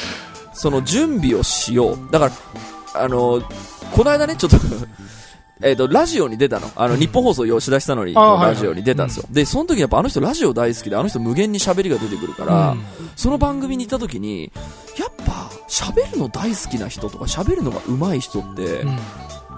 [0.54, 2.12] その準備をしよう。
[2.12, 2.32] だか
[2.94, 3.42] ら、あの、
[3.92, 4.58] この間ね、ちょっと
[5.62, 6.70] えっと、ラジオに出たの。
[6.76, 9.26] あの、日本放送吉田久典のラジオに出たんですよ。
[9.32, 12.86] で、その時やっぱあの人ラジオ大好きで、あの人無限に喋りが出てくるから、うん
[13.16, 14.52] その番組に行った時に、
[15.00, 18.98] やっぱ喋るの大好きな人とか喋るのが上手い人って、うん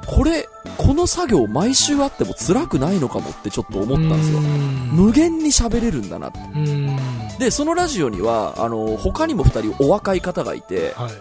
[0.08, 4.42] これ、この作業毎週あっても辛くないのかもってちょっと思ったんですよう。
[4.42, 4.46] ん
[4.94, 6.40] 無限に喋れるんだなって。
[6.40, 6.98] うん。
[7.38, 11.12] で、そのラジオには、あの、他にも二人お若い方がいて、はい。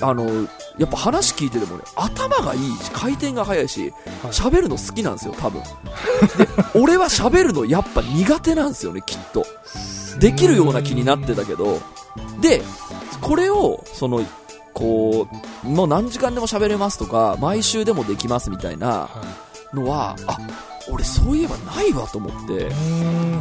[0.00, 0.24] あの、
[0.78, 3.92] やっぱ話聞いててもね、頭がいいし、回転が速いし、はい
[4.32, 5.60] 喋るの好きなんですよ、多分。
[5.62, 5.68] で、
[6.80, 9.44] 俺は喋るのやっぱ苦手なんですよね、きっと。
[10.18, 11.80] できるような気になってたけど、
[12.40, 12.62] で、
[13.22, 14.20] これを、その、
[14.74, 15.28] こ
[15.64, 19.08] う、もう何時間でも喋れますとか、毎週でもできますみたいなは
[19.72, 20.38] のは、あ、
[20.90, 22.68] 俺そういえばないわと思って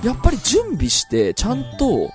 [0.06, 2.12] やっぱり準備して、ちゃんと、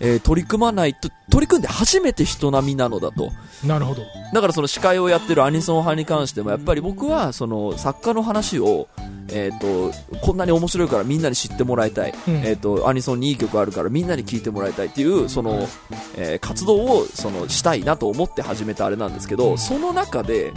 [0.00, 3.32] えー取り組まないと、取り組んで初めて人並みなのだと。
[3.64, 4.02] なるほど。
[4.32, 8.88] だからその司会をやってるアニソン派に関しても、やっぱり僕はその作家の話を、
[9.30, 12.14] えっ、と、こんなに面白いからみんなに知ってもらいたい。
[12.26, 15.68] うんえっ、と、アニソンにいい曲あるからみんなに聴いてもらいたいっていう、その、
[16.16, 20.52] えー活動を、その、したいなと思って始めたあれなんですけど、その中で、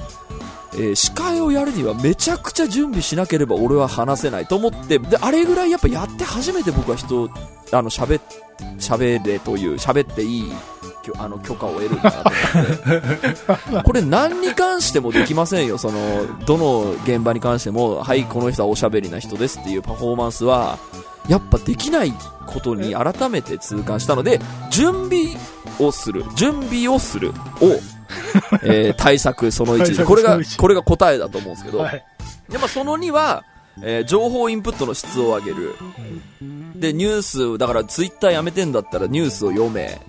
[0.74, 7.30] えー司会をやるにはめちゃくちゃ準備しなければ俺は話せないと思って、で、あれぐらいやっぱやって初めて僕は人、
[7.72, 8.22] あの、喋っ、
[8.80, 10.54] 喋れという、喋っていい
[11.18, 12.30] あの許可を得るんだと思
[13.00, 13.82] って。
[13.84, 15.78] これ何に関してもできませんよ。
[15.78, 16.00] その
[16.46, 20.78] どの現場に関してもはいこの人はおしゃべりな人ですっていうパフォーマンスは
[21.28, 22.14] やっぱできない
[22.46, 25.26] ことに改めて痛感したので準備
[25.80, 26.24] をする。
[26.36, 27.32] 準備をする
[27.62, 27.80] を、
[28.64, 28.92] え？
[28.92, 32.04] ー対策その1 対策これがこれが答えだと思うんですけど、はい。
[32.50, 33.44] でまあ、その2は、
[33.84, 35.76] えー情報インプットの質を上げる。
[36.76, 40.02] で、ニュース、だからツイッターやめてんだったらニュースを読め。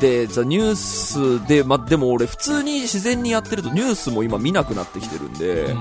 [0.00, 5.76] で、じゃあニュースで、まあ、でも俺普通に自然にやってるとニュースも今見なくなってきてるんで、じゃ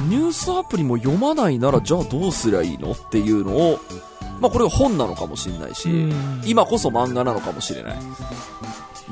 [0.00, 2.92] あニュースアプリも読まないならじゃあどうすりゃいいの？
[2.92, 3.78] っていうのを、
[4.40, 7.98] まあこれが本なのかもしれないし、うん今こそ漫画なのかもしれない。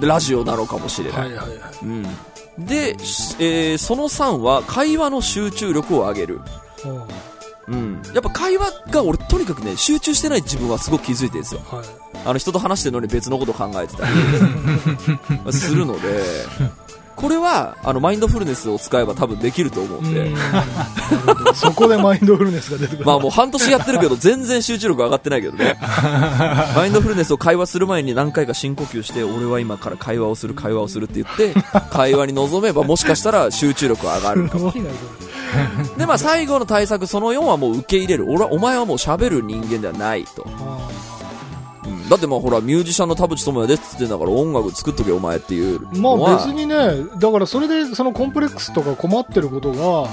[0.01, 1.21] で、ラジオなのかもしれない。
[1.21, 1.59] はいはいはい。
[1.85, 2.67] うん。
[2.67, 6.41] で、しえーその3は会話の集中力を上げる。
[6.85, 7.03] うん
[7.67, 8.03] うん。
[8.13, 11.63] やっぱ会話が俺とにかくね、集中してない自分はすごく気づいてるんですよ。
[11.71, 11.85] はい。
[12.27, 16.23] あの人と話してるのに別のこと考えてたり するので、
[17.17, 20.37] これは、あの、マインドフルネスを使えば多分できると思うんで、うん
[21.55, 23.05] そこでマインドフルネスが出てくる。
[23.05, 25.79] まあもう半年やってるけど全然集中力上がってないけどね。
[26.75, 31.55] マインドフルネスを会話する前に何回か深呼吸して、俺は今から会話をする、会話をするって言って、
[31.91, 34.91] 会話に臨めばもしかしたら集中力上がるすごいな、
[35.93, 38.27] そで、まあ最後の対策、その4はもう受け入れる。
[38.29, 40.47] 俺は、お前はもう喋る人間ではないと。
[42.09, 46.33] だってまあほら、ミュージシャンの田淵智也ですって言ってんだから音楽作っとけお前っていうーま。
[46.35, 46.77] あ別にね、
[47.19, 50.09] だからそれでそのコンプレックスとか困ってることが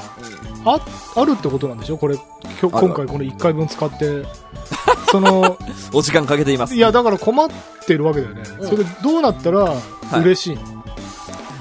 [0.64, 0.80] あ
[1.16, 1.98] あるってことなんでしょ？
[1.98, 2.18] これ、
[2.62, 4.24] 今回この1回分使って。
[5.12, 5.58] その、
[5.92, 6.76] お時間かけています。
[6.76, 7.50] いやだから困っ
[7.86, 8.44] てるわけだよね。
[8.60, 9.74] うんそれでどうなったら
[10.22, 10.66] 嬉しいの、い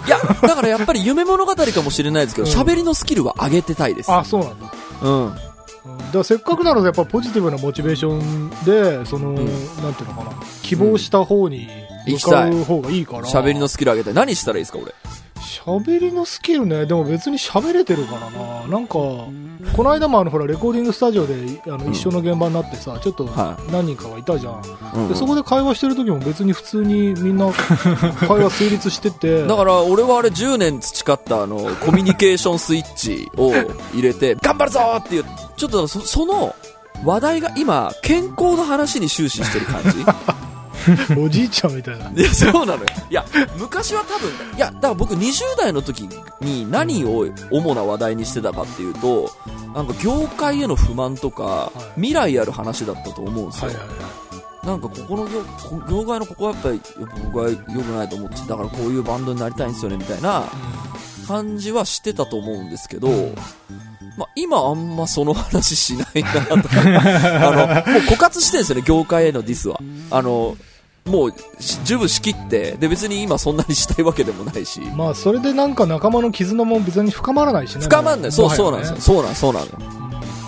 [0.08, 4.12] や、だからやっぱり夢物語かもしれないですけど、うん喋りのスキルは上げてたいです。
[4.12, 4.66] あ、そうなんだ。
[5.02, 5.34] うん。
[5.84, 9.34] うんだせっかくなのでやっぱポジティブなモチベーションでその、ん。
[9.36, 9.44] なん
[9.94, 10.32] ていうのかな。
[10.62, 11.68] 希望した方に
[12.06, 14.94] 向かう方がいいから、喋りのスキル上げて何したらいいですか、俺？
[15.58, 16.86] 喋りのスキルね。
[16.86, 18.66] でも別に喋れてるからな。
[18.68, 19.30] なんかこ
[19.78, 21.34] の間もあのほらレコーディングスタジオで
[21.66, 21.92] あのうん。
[21.92, 24.62] 一緒の現場になってさちょっとは何人かがいたじゃん、
[24.94, 27.50] うんでそこで会話してる時も別に普通にみんな
[28.26, 29.46] 会話成立してて。
[29.46, 33.52] だから俺はあれ10年培ったあのコミュニケーションスイッチを
[33.92, 35.24] 入れて頑張るぞーっていう
[35.56, 36.54] ちょっとそその
[37.04, 40.04] 話題が今健康の話に終始してる感じ
[41.18, 42.10] おじいちゃんみたいな。
[42.10, 42.86] いやそうなのよ。
[43.10, 43.24] いや
[43.58, 46.08] 昔は多分いやだから僕20代の時
[46.40, 49.30] に何を主な話題にしてたかっていうと
[49.74, 52.00] なんか業界への不満とか、い。
[52.00, 53.92] 未来ある話だったと思うんですよ、はいはいは
[54.64, 54.66] い。
[54.66, 56.80] なんかここの業こ業界のここはやっぱり
[57.24, 57.62] 僕は良く
[57.92, 60.44] ないと思ってだからこういうバンドになりたいんですよねみたいな
[61.26, 63.08] 感じはしてたと思うんですけど、
[64.18, 69.80] まあ、今あんまその話しないなと あのもう枯渇してるんですよね業界へのディスは。
[70.10, 70.56] あの
[71.10, 74.80] もうし十分仕切ってで別に今そんなにしたいわけでもないし。
[74.96, 77.82] まあそれでなんか仲間の絆も別に深まらないしね。
[77.82, 78.96] 深まんないそうそうなんですよ。
[79.00, 79.72] そうなんそうなのよ。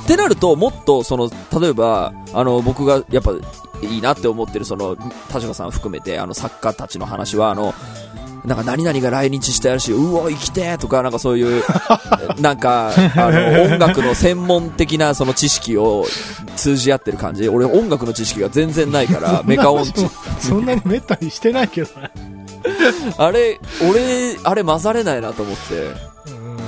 [0.02, 3.32] ってなると、もっと、その、例えば、あの、僕が、やっぱ、
[3.82, 4.96] いいなって思ってる、その、
[5.30, 7.72] 田島さん含めて、あの、作家たちの話は、あの、
[8.44, 11.62] なんか、何々が来日してやるし、うお、生きてとか、なんかそういう、
[12.40, 16.04] なんか、あの、音楽の専門的な、その知識を
[16.56, 17.48] 通じ合ってる感じ。
[17.48, 20.08] 俺、音楽の知識が全然ないから、 メカ音痴。
[20.40, 22.10] そんなにめったにしてないけどね
[23.16, 26.11] あれ、俺、あれ混ざれないなと思って。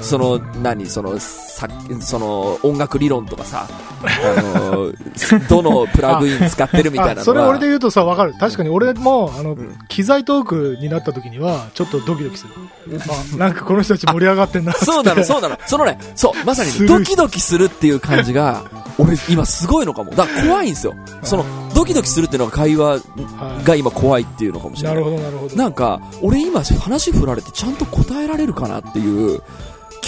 [0.05, 1.69] うんその、何、その、さ
[2.01, 3.67] その、音楽理論とかさ、
[4.03, 4.93] あの、
[5.49, 8.35] どのプラグイン使ってるみたいなそれ俺で言うとさ、わかる。
[8.39, 13.01] 確かに俺も、あの、ん機材トークになった時には、ちょっとドキドキする。
[13.09, 14.73] あ、なんかこの人たち盛り上がってんな。
[14.73, 15.59] そうなの、そうなの。
[15.67, 18.65] そのね、そう、まさにドキドキするっていう感じが、
[18.99, 20.11] 俺今すごいのかも。
[20.13, 20.95] だから怖いんですよ。
[21.23, 24.95] その、ドキドキするっていうのが会話はいが今怖いっていうのかもしれな。
[24.95, 25.57] ないるほど、なるほど。
[25.57, 29.43] なんか、俺今話振られてちゃんと答えられるかなっていう、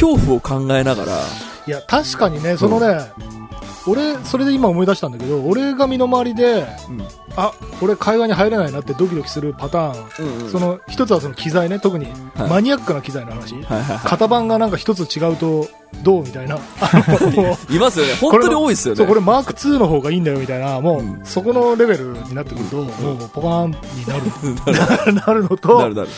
[0.00, 1.12] 恐怖を考えながら、
[1.66, 3.10] いや、確かにね、そのね、
[3.86, 7.02] 俺、それで今思い出したんだけど、俺が身の回りで、うん
[7.36, 10.26] あ、俺会話に入れないなってドキドキするパターン。
[10.26, 13.54] うんうんその、一つはその機材ね、特にはいマニアックな機材の話。
[13.54, 15.68] はいはいは型番がなんか一つ違うと
[16.02, 16.56] どうみたいな。
[16.56, 16.58] い。
[17.76, 18.14] いますよね。
[18.20, 18.96] 本当に多いですよね。
[18.96, 22.82] そう、これマーク2の方がいいんだよみたいな、もう、うんそこのレベルになってくると、も
[23.14, 26.08] うポカーンになる、 なるのと、なるなる。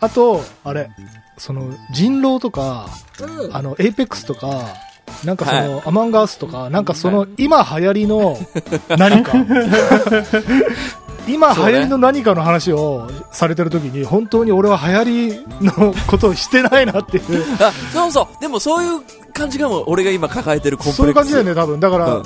[0.00, 0.90] あと、あれ、
[1.40, 2.90] その、人狼とか、
[3.52, 4.74] あの、エイペックスとか、
[5.24, 8.36] なんかその、 Among Us とか、なんかその、今流行りの
[8.98, 9.32] 何か、
[11.26, 17.44] 今流行りの何かの話をされてる時に、本当に俺は流行りのことをしてないなっていう。
[17.58, 18.40] あそうそう。
[18.42, 19.00] でもそういう
[19.32, 20.96] 感じがもう俺が今抱えてるコンプレックス。
[20.98, 21.80] そういう感じだよね、多分。
[21.80, 22.22] だから、うん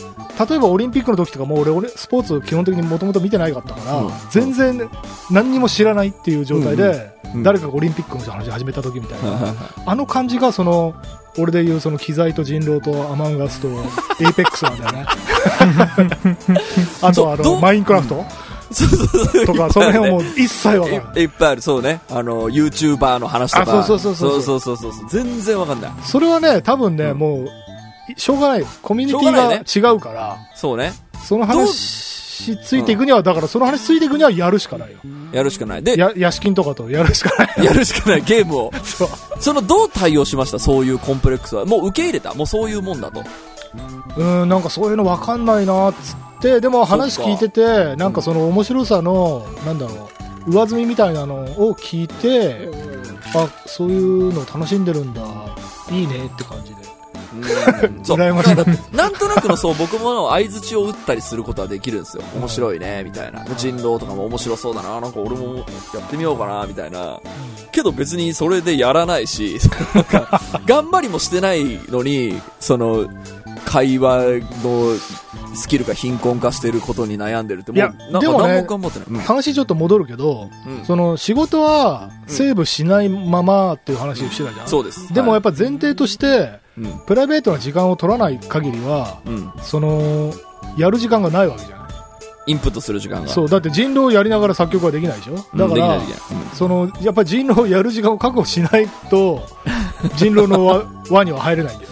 [0.48, 4.90] 例えばオリンピックの時とかもう俺、俺スポーツ基本的にもともと見てないかったから、うん全然
[5.30, 9.54] 何にも知らないっていう状態で、うん誰かがオリンピックの話始めた時みたいな、
[9.86, 10.94] あの感じがその、
[11.38, 13.72] 俺で言うその機材と人狼とアマンガスとエ
[14.28, 15.06] イペックスなんだよね。
[17.02, 18.24] あとあの、マインクラフト？
[19.46, 21.22] とか、その辺も 一切わかんない。
[21.22, 22.00] いっぱいある、そうね。
[22.10, 23.84] あの、YouTuber の話とか。
[23.84, 24.42] そうそうそうそう。
[24.42, 25.90] そうそうそう全然わかんない。
[26.04, 27.48] それはね、多分ね、もう、
[28.16, 28.66] しょうがない。
[28.82, 30.36] コミュニティが違うから。
[30.54, 30.92] そうね。
[31.24, 31.72] その話
[32.64, 34.98] ついていくには、だからその話ついていくにはやるしかないよ。
[35.32, 35.82] やるしかない。
[35.82, 37.54] で、や、屋敷とかとやるしかない。
[37.64, 38.72] やるしかない、ゲームを。
[38.82, 39.08] そ。
[39.40, 40.58] その、どう対応しました？
[40.58, 41.64] そういうコンプレックスは。
[41.64, 42.34] もう受け入れた？
[42.34, 43.22] もうそういうもんだと。
[44.16, 46.16] うん、なんかそういうの分かんないなっつっ
[46.60, 50.10] でも話聞いてて、なんかその面白さの、なんだろ
[50.46, 52.68] う、上積みみたいなのを聞いて、
[53.34, 55.22] あ、そういうの楽しんでるんだ、
[55.90, 56.84] いいねって感じで。
[58.04, 58.16] そう。
[58.18, 62.22] 羨ましいなんとなくのそう、僕も相づちを打ったりすることはできるんですよ。
[62.36, 63.44] 面白いね、みたいな。
[63.56, 65.62] 人狼とかも面白そうだな、なんか俺もや
[66.00, 67.20] ってみようかな、みたいな。
[67.72, 69.58] けど別にそれでやらないし、
[70.66, 73.06] 頑張りもしてないのに、その、
[73.64, 74.94] 会話の
[75.54, 79.08] スキルが貧困化してることに悩んでるって、もいやう、なんかでもね何も頑張ってない。
[79.08, 84.66] うん話ちょっと戻るけど、うんその仕事はセーブしないままっていう話をしてたじゃん。
[84.68, 85.12] そうです。
[85.12, 87.00] でもやっぱ、ぱ前提として、うん。
[87.06, 89.52] プライベートな時間を取らない限りは、うん。
[89.62, 90.32] その、
[90.76, 91.83] やる時間がないわけじゃない。
[92.46, 93.28] インプットする時間が。
[93.28, 95.32] そう、だって人狼をやりながら作曲はできないでしょ？
[95.52, 96.02] うんだから、うん
[96.54, 99.42] その、やっぱり人狼をやる時間を確保しないと、
[100.16, 101.90] 人狼の輪輪には入れないんだよ。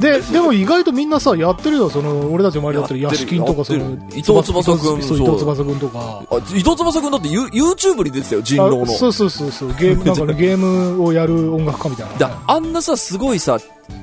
[0.00, 6.22] で、でも意外とみんなさ、やってるよ、その、俺たちの周りだったら、屋敷とか、その伊藤翼くんそう、伊藤翼くんとか。
[6.30, 8.82] あ、伊藤翼くんだってユ YouTube に出てたよ、人狼の。
[8.84, 13.58] あそうそうそうそう、ゲーム、なんかね、ゲームをやる音楽家みたいなのね、だあんなさ、すごいさ、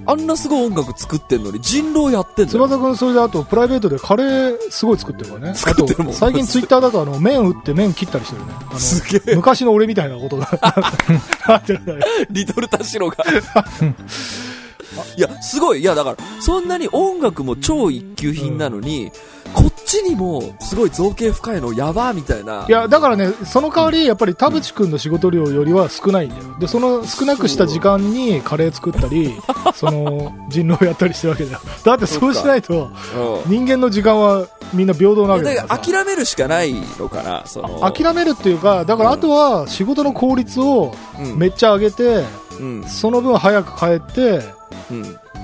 [0.05, 2.67] あんなすごい音楽作ってんのに人狼やってんのよ。
[2.67, 5.53] 翼くん、それであと、プライベートでカレーすごい作ってるからね。
[5.55, 8.79] 作ってるもんあと、最近ツイッターだと、あの、麺打って麺切ったりしてるね。
[8.79, 9.35] すげえ。
[9.35, 10.49] 昔の俺みたいなことだ
[11.67, 12.05] よ。
[12.31, 13.17] リトルタシロが。
[15.17, 15.81] いや、すごい。
[15.81, 19.11] いや、だから、そんなに音楽も超一級品なのに、
[19.53, 22.65] こっちにも、すごい造形深いのやばみたいな。
[22.67, 26.43] いや、だからね、その代わり、やっぱり田淵くんの仕事量よりは少ないんだよ。
[26.59, 29.33] で、その少なくした時間にカレー作ったり、
[29.73, 31.59] その、人狼やったりしてるわけだよ。
[31.83, 32.89] だってそうしないと、
[33.47, 33.51] うん。
[33.51, 35.79] 人間の時間はみんな平等なわけだだから。
[35.79, 37.91] 諦めるしかないのかな、その。
[37.91, 42.23] 諦めるっていうか、だからあとは仕事の効率をうんめっちゃ上げて、
[42.59, 42.83] うん。
[42.87, 44.43] その分早く帰って、うん。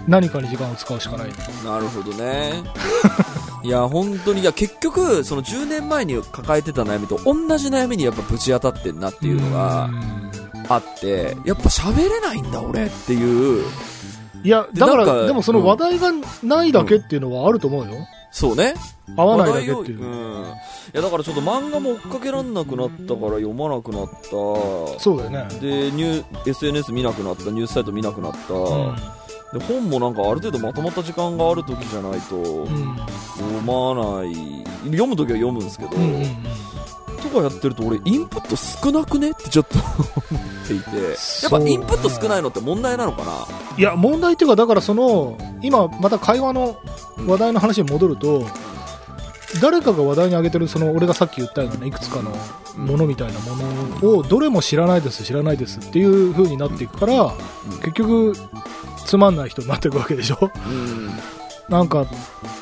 [0.08, 1.30] 何かに時間を使うしかない。
[1.64, 2.64] なるほどね。
[3.64, 9.90] いや、本当に、いや、結局、その10年前に抱えてた悩みと同じ悩みにやっぱぶち当たってんなっていうのが
[10.70, 13.66] あって、やっぱ喋れないんだ、俺っていう。
[14.44, 16.12] いや、でだから、でもその話題が
[16.44, 18.08] ないだけっていうのはあると思うよ。
[18.32, 18.76] そうね。
[19.16, 20.04] 合わないだけっていう。
[20.04, 20.44] うん。
[20.44, 20.46] い
[20.94, 24.30] や、だからちょっと漫画も追っかけらんなくなったから読まなくなった。
[24.30, 25.48] そうだよね。
[25.60, 28.54] で、ニュー、SNS 見なくなった、ニュースサイト見なくなった。
[28.54, 28.58] う
[28.92, 28.96] ん
[29.58, 32.98] で、本もなんかある程度まとまった時間がある時じゃないと、うん
[33.36, 34.64] 読まない。
[34.86, 36.26] 読む時は読むんですけど、うんうんうん。
[37.22, 39.78] とかやってると俺インプット少なくねってちょっと
[40.32, 40.90] 思っていて
[41.44, 43.32] やっぱインプット少ないのって問題なのかな？
[43.78, 46.78] いや、問題っていうか、だからその、今また会話の
[47.26, 48.46] 話題の話に戻ると、
[49.62, 52.32] 誰かが話題に挙げてる、その、俺がさっき言ったようなね、いくつかの
[52.78, 53.56] ものみたいなも
[54.02, 57.34] のを、どれも知らないです、知らないですっていう風になっていくから、
[57.82, 58.34] 結局、
[59.06, 60.52] つまんない人になっていくわけでしょ？
[60.68, 61.10] うん。
[61.70, 62.06] なんか、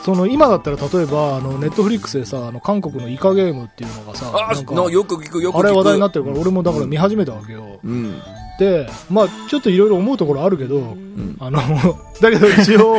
[0.06, 5.66] その、今だったら例えば、あの、ネットフリックスでさ、あの、韓国のイカゲームっていうのがさ、あなんかなよく聞くよく聞く。
[5.68, 7.80] あれ話題になってるから、俺もだから見始めたわけよ。
[7.84, 8.22] うん。
[8.60, 11.36] で、まあちょっといろいろ思うところあるけど、ん。
[11.40, 11.60] あの、
[12.22, 12.98] だけど一応、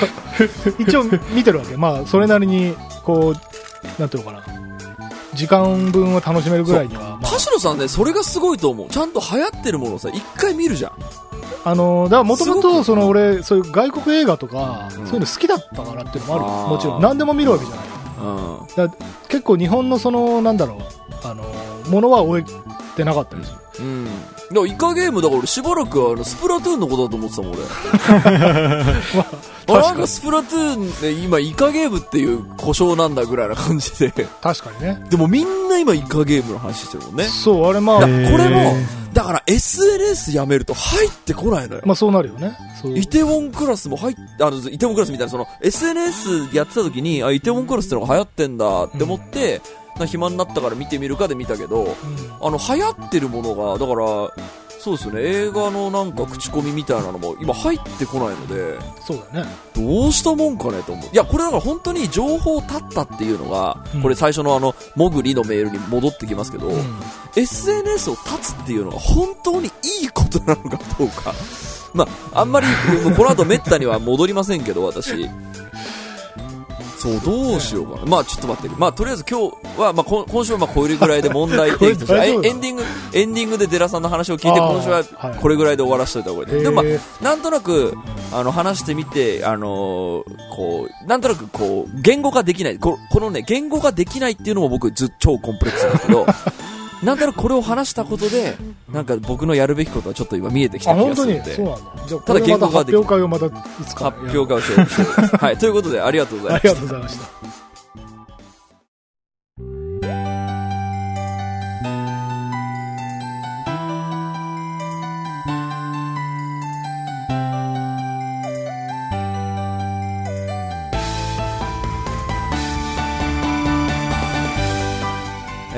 [0.78, 1.76] 一応見てるわけ。
[1.76, 4.42] まあそれなりに、こう、なんていうのかな。
[5.34, 8.88] 時間分は楽しめるぐらいには、ま田代さんねそれがすごいと思う。
[8.88, 10.92] ちゃんと流行ってるものをさ一回見るじゃん
[11.66, 15.06] あ、あの、だからもともと、その俺、そういう外国映画とか、うん。
[15.06, 16.44] そういうの好きだったからっていうのもある。
[16.44, 16.68] よあー。
[16.68, 17.02] もちろん。
[17.02, 17.86] 何でも見るわけじゃない。
[18.20, 18.66] うん。
[18.76, 20.78] だから結構日本のその、なんだろう、
[21.26, 21.42] あの、
[21.90, 23.58] ものは終えてなかったりする。
[23.80, 24.08] うん
[24.48, 27.62] だからイカゲームだから俺しばらくあのスプラトゥーンのことだと思ってたもん俺。
[29.66, 34.10] まあ、あなん確かスプラトゥーンで今イカゲームっていう故障なんだぐらいな感じで。
[34.40, 35.02] 確かにね。
[35.10, 37.24] でもみんな今イカゲームの話してるもんね。
[37.24, 41.82] そう、あれまあ、これもへだから SNS やめると入ってこないのよ。
[41.86, 42.12] まあそう。
[42.12, 42.54] なるよね。
[42.94, 49.62] イテウォンクラスも入っあの、イテウォンクラスみたいな、その、SNS やってた時に、あ、イテウォンクラスってのが流行ってんだって思って、
[49.98, 51.94] な暇になったから見てみるかで見たけど、うん。
[52.40, 54.30] あの、流行ってるものが、だから、
[54.86, 55.22] そうですよね。
[55.22, 59.48] 映画のなんか口コミみたいなのも今入ってこないのでそうだね。
[59.74, 61.06] どうしたもんかねと思う。
[61.12, 64.02] いやこれだから本当に情報立ったっていうのが、うん。
[64.02, 66.84] これ最初のあのモグリのメールに戻ってきますけど、うん。
[67.34, 69.66] SNS を立つっていうのが本当に
[70.02, 71.34] いいことなのかどうか。
[71.92, 72.66] まああんまり
[73.16, 75.28] この後めったには戻りませんけど私
[77.06, 78.06] そうどうしようかな。
[78.06, 78.76] まあちょっと待って。
[78.76, 82.82] まあとりあえず今日は、まあ、こ今週はまあこれぐらいで問題提起 としてエンディング
[83.12, 85.36] エンディングでデラさんの話を聞いて今週ははい。
[85.36, 87.96] これぐらいで終わらせておいた方がいい、へーでもまあなんとなく
[88.32, 92.78] あの話してみてあのーこうなんとなくこう言語化できない。
[92.78, 96.26] ここのね言語化できないっていうのも僕ずっ超コンプレックスなんですけど
[97.02, 98.56] なんとなくこれを話したことで
[98.90, 101.56] なんか僕のやるべきことはちょっと今見えてきあ、た気がするんでに？
[101.56, 101.90] そうなんだ。
[102.24, 103.50] ただこれまた言語化でき発表会をまたい
[103.86, 104.04] つか。
[104.10, 107.18] 発表会をしようはいということでありがとうございましたありがとうございまし
[107.60, 107.65] た。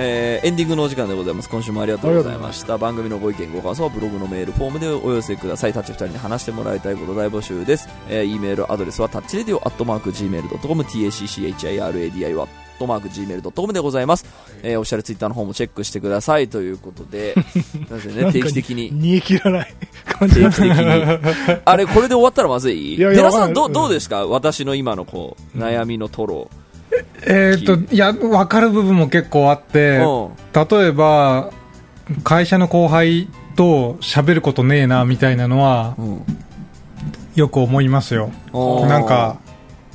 [0.01, 1.49] えーエンディングのお時間でございます。
[1.49, 2.79] 今週もありがとうございました。
[2.79, 5.73] 番組のご意見、ご感想はブログのメールフォームでお寄せください。
[5.73, 7.89] タッチ2人に話してもらいたいこと大募集です。
[8.09, 14.25] えー、e メールアドレスはタッチレディオアットマーク Gmail.com、tacchiradio アットマーク Gmail.com でございます。
[14.63, 17.35] えー、おしゃれツイッターの方もチェックしてくださいということで、
[17.91, 18.91] なぜね、 定期的に。
[18.93, 19.75] 煮え切らない
[20.07, 21.57] 感じ定期的に。
[21.65, 22.95] あれ、これで終わったらまずい？
[22.95, 24.27] い寺さん、どどうですか？
[24.29, 26.49] 私の今のこう、悩みのトロ。
[27.23, 30.69] えーっと、いや、わかる部分も結構あって、うん。
[30.69, 31.51] 例えば、
[32.25, 36.23] 会社の後輩と喋ることねえな、みたいなのは、うん。
[37.35, 38.31] よく思いますよ。
[38.53, 39.39] なんか、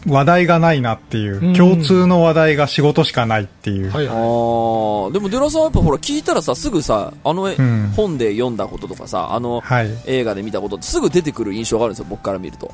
[0.06, 1.54] 話題がないなっていう、うん。
[1.54, 3.92] 共通の話題が仕事しかないっていう。
[3.92, 4.08] あはい。
[4.08, 5.14] はー。
[5.14, 7.94] でもデラさんはやっぱほら聞いたらさすぐさあの絵、うん。
[7.96, 9.90] 本で読んだこととかさあのはい。
[10.06, 12.72] 映画で見たことってすぐ出てくる印象があるんですよ僕から見ると。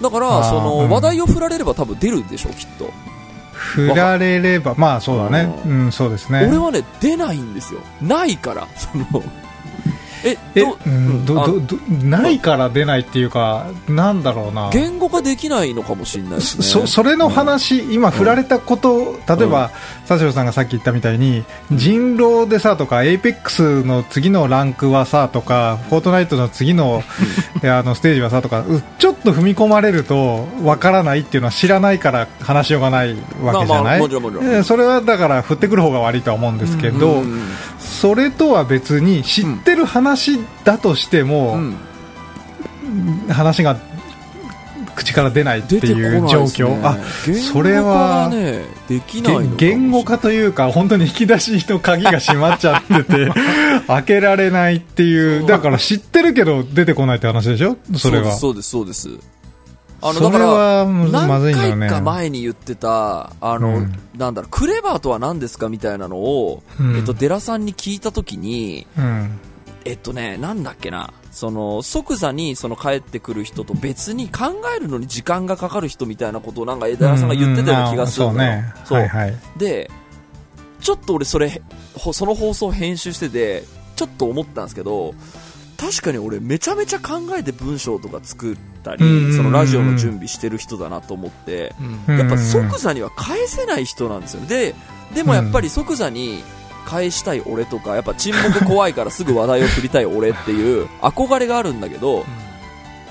[0.00, 2.90] だからその、うん話題を振られれば多分出るでしょきっと、
[3.54, 5.52] 振られれば、まあそうだね。
[5.64, 6.46] ううん、そうですね。
[6.46, 9.06] 俺はね出ないんですよないからその
[10.24, 14.70] ええ、どうん、ど、あど、ど、ないから出ないっていうか、なんだろうな。
[14.72, 16.40] 言語化できないのかもしれないね。
[16.40, 19.70] そそれの話、今振られたこと、例えば、
[20.08, 27.02] 佐藤さんがさっき言ったみたいに、人狼でさとか、エイペックスの次のランクはさとか、フォートナイトの次の
[27.62, 34.54] あのステージはさとか、うちょっと踏み込まれると、わからないっていうのは知らないから話しようがないわけじゃまあまあないもちろんもちろん。
[34.54, 37.42] えそれはだから振ってくる方が悪いとは思うんですけど、うん
[38.04, 41.76] それとは別に知ってる話だとしても、うん。
[43.30, 43.78] 話が
[44.94, 46.68] 口から出ないっていう状ないですね。
[46.68, 48.30] 況、あ言それは
[49.56, 53.32] 言語化というか、本当に引き出しの鍵が閉まっちゃってて、
[53.88, 58.36] 開けられないっていう、だから知ってるけど出てこないって話でしょ、それは。
[58.36, 59.08] そうですそうです
[60.04, 69.40] あそれはむまずいんだよね何回か前に言ってた、あの、うんなんだろう、クレバーとは何ですかみたいなのを、うんえっと、デラさんに聞いたときに、うん。
[69.86, 79.08] えっとね、なんだっけな、その、即座にその帰ってくる人と別に考えるのに時間がかかる人みたいなことをなんかデラさんが言ってたような気がするのようんうんあそそううね。
[79.10, 79.34] はいはい。
[79.58, 79.90] で、
[80.80, 81.62] ちょっと俺それ、
[81.94, 83.64] ほその放送を編集してて、
[83.96, 85.14] ちょっと思ったんですけど、
[85.76, 91.74] 確かに俺めちゃめちゃ考えて文章とか作ったり、うんうんうんそのラジオの準備してる人だなと思って、
[92.06, 94.46] うんやっぱうん即座には返せない人なんですよ。
[94.46, 94.74] で、
[95.14, 96.42] でもやっぱり即座に
[96.86, 102.24] 返したい俺とか、やっぱ沈黙怖いからすぐ話題を振りたい俺っていう憧れがあるんだけど、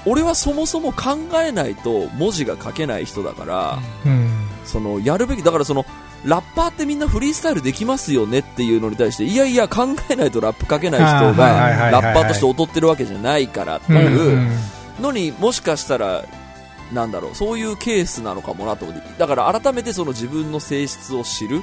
[0.06, 4.30] 俺はそもそも考えないと文字が書けない人だから、うん。
[4.66, 5.86] そのやるべきだからその
[6.26, 16.24] ラッパーってみんなフリースタイルできますよねっていうのに対していやいや考えないとラップ書けない人がラッパーとして踊ってるわけじゃないからってうんいうのにもしかしたら
[16.94, 21.62] なんだろうそういうケースなのかもなと思ってだから改めてその自分の性質を知る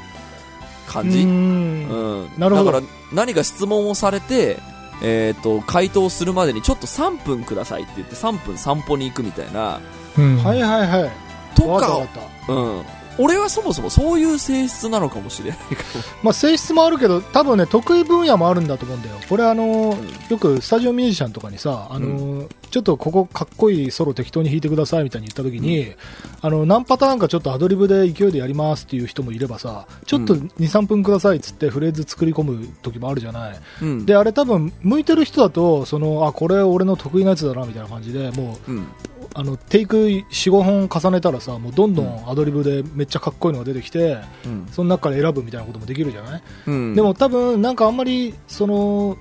[0.88, 2.24] 感じ、ううん。
[2.26, 2.72] んなるほど。
[2.72, 4.58] だから何か質問をされて
[5.02, 9.80] えー、と回答するまでにちょっと3分くださいって言って3分散歩に行くみたいな。
[10.18, 10.36] うん。
[10.44, 11.10] はいはいはい。
[11.54, 12.06] とか。
[12.48, 12.84] うん、
[13.20, 15.78] 俺はそもそもそういう性質なのかもしれないかも。
[16.22, 19.16] まあ、性質もあるけど、多分ね、得意分野もあるんだと思うんだよ。
[19.28, 19.96] これあの、
[20.30, 25.92] よくスタジオミュージシャンとかにさ、あの、ちょっとここかっこいいソロ適当に弾いてくださいみたいに言った時に、
[26.40, 30.40] あの、何パターンかちょっとアドリブで勢いでやりますっていう人もいればさ、ちょっとうん。
[30.58, 33.60] 2、3分くださいっつってフレーズ作り込む時もあるじゃない。
[33.82, 34.06] うん。
[34.06, 38.86] で、あれ多分、向いてる人だと、その、あ、これ俺の得意なやつだなみたいな感じで、もう、うん
[39.34, 44.66] あの、テイク4、5本重ねたらさ、もうどんどんアドリブでめっちゃかっこいいのが出てきて、うん。
[44.72, 46.42] その中から選ぶみたいなこともできるじゃない？
[46.66, 46.94] うん。
[46.94, 49.16] でも多分、なんかあんまり、その、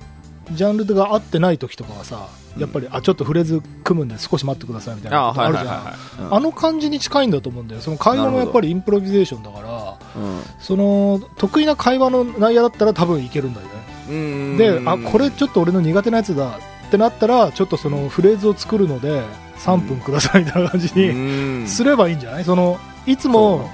[0.52, 6.26] ジャンルが合ってない時とかはさ、やっぱり、あ、ちょっとフレーズ組むんで少し待ってくださいみたいなあるじゃん。
[6.26, 6.34] うん。
[6.36, 7.82] あの感じに近いんだと思うんだよ。
[7.82, 10.42] その会話もやっぱりインプロビゼーションだから、うん。
[10.60, 13.74] その、得意な会話の内野だったら多分いけるんだよね。
[14.10, 14.58] うん。
[14.58, 16.58] で、あ、これちょっと俺の苦手なやつだ
[16.88, 19.22] ってなったら、ちょっとそのフレーズを作るので、
[19.60, 21.68] 3分くださいみたいな感じにうん。
[21.68, 22.44] すればいいんじゃない？
[22.46, 23.70] その、いつも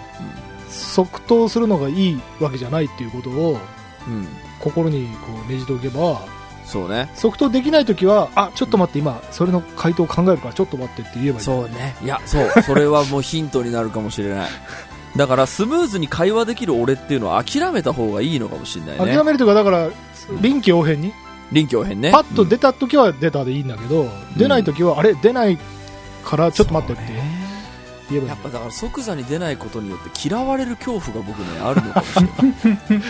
[0.69, 3.57] 即答するのがいいわけじゃないっていうことを
[4.07, 4.27] うん。
[4.59, 6.21] 心にこうねじておけば、
[6.65, 7.09] そうね。
[7.13, 11.43] 即答できないときは、あ、ちょっと待って、今、それの回答を考えるから、ちょっと待ってって言えばいい。
[11.43, 11.95] そうね。
[12.03, 12.49] いやそう。
[12.63, 14.49] それはもうヒントになるかもしれない。
[15.15, 19.15] だからスムーズに会話できる俺っていうのは諦めた方がいいのかもしれないね。
[19.15, 19.89] 諦めるというか、だから、
[20.41, 21.13] 臨機応変に、
[21.51, 22.11] 臨機応変ね。
[22.11, 25.57] パッと出たときは出たでいいんだけど、出ないときは、あれ、出ない
[26.26, 27.11] から、ちょっと待ってって
[28.09, 28.41] 言えばいいやっ。
[28.41, 32.21] ぱだから即座に出ないことによって嫌われる恐怖が僕ねあるのかもしれ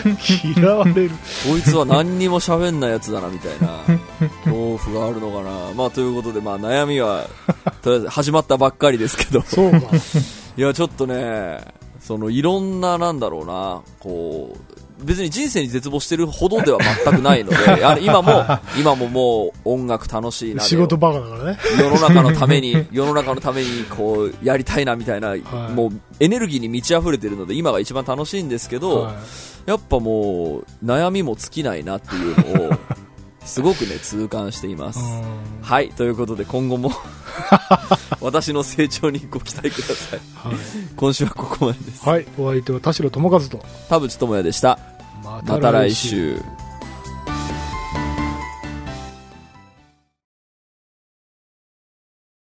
[0.04, 1.10] ない 嫌われる。
[1.48, 3.98] こいつは何にも喋んないやつだなみたいな
[4.44, 7.28] 恐怖があるのかなまあということでまあ悩みは
[7.82, 9.78] とりあえず始まったばっかりですけどそうか。
[10.56, 11.60] いやちょっとね
[12.00, 14.65] そのいろんななんだろうなこう
[15.02, 18.44] 別に人生に絶望してるほどでは全くないので あれ今も
[18.78, 21.58] 今ももう音楽楽しいなで仕事バカだからね。
[21.78, 25.36] 世の中のために、世の中のためにこう、やりたいなみたいな、
[25.74, 29.14] もうエネルギーに満ち溢れてるので、今が一番楽しいんですけど、はい
[29.66, 32.78] やっぱもう、悩みも尽きないなっていうのを、
[33.44, 35.00] すごくね、痛感しています。
[35.00, 36.92] うんはい、ということで今後も、
[38.20, 40.20] 私の成長にご期待ください。
[40.34, 40.56] はい
[40.96, 42.08] 今週はここまでです。
[42.08, 44.78] はい、お相手は田代智和と、田淵智也でした。
[45.22, 46.40] ままた来週。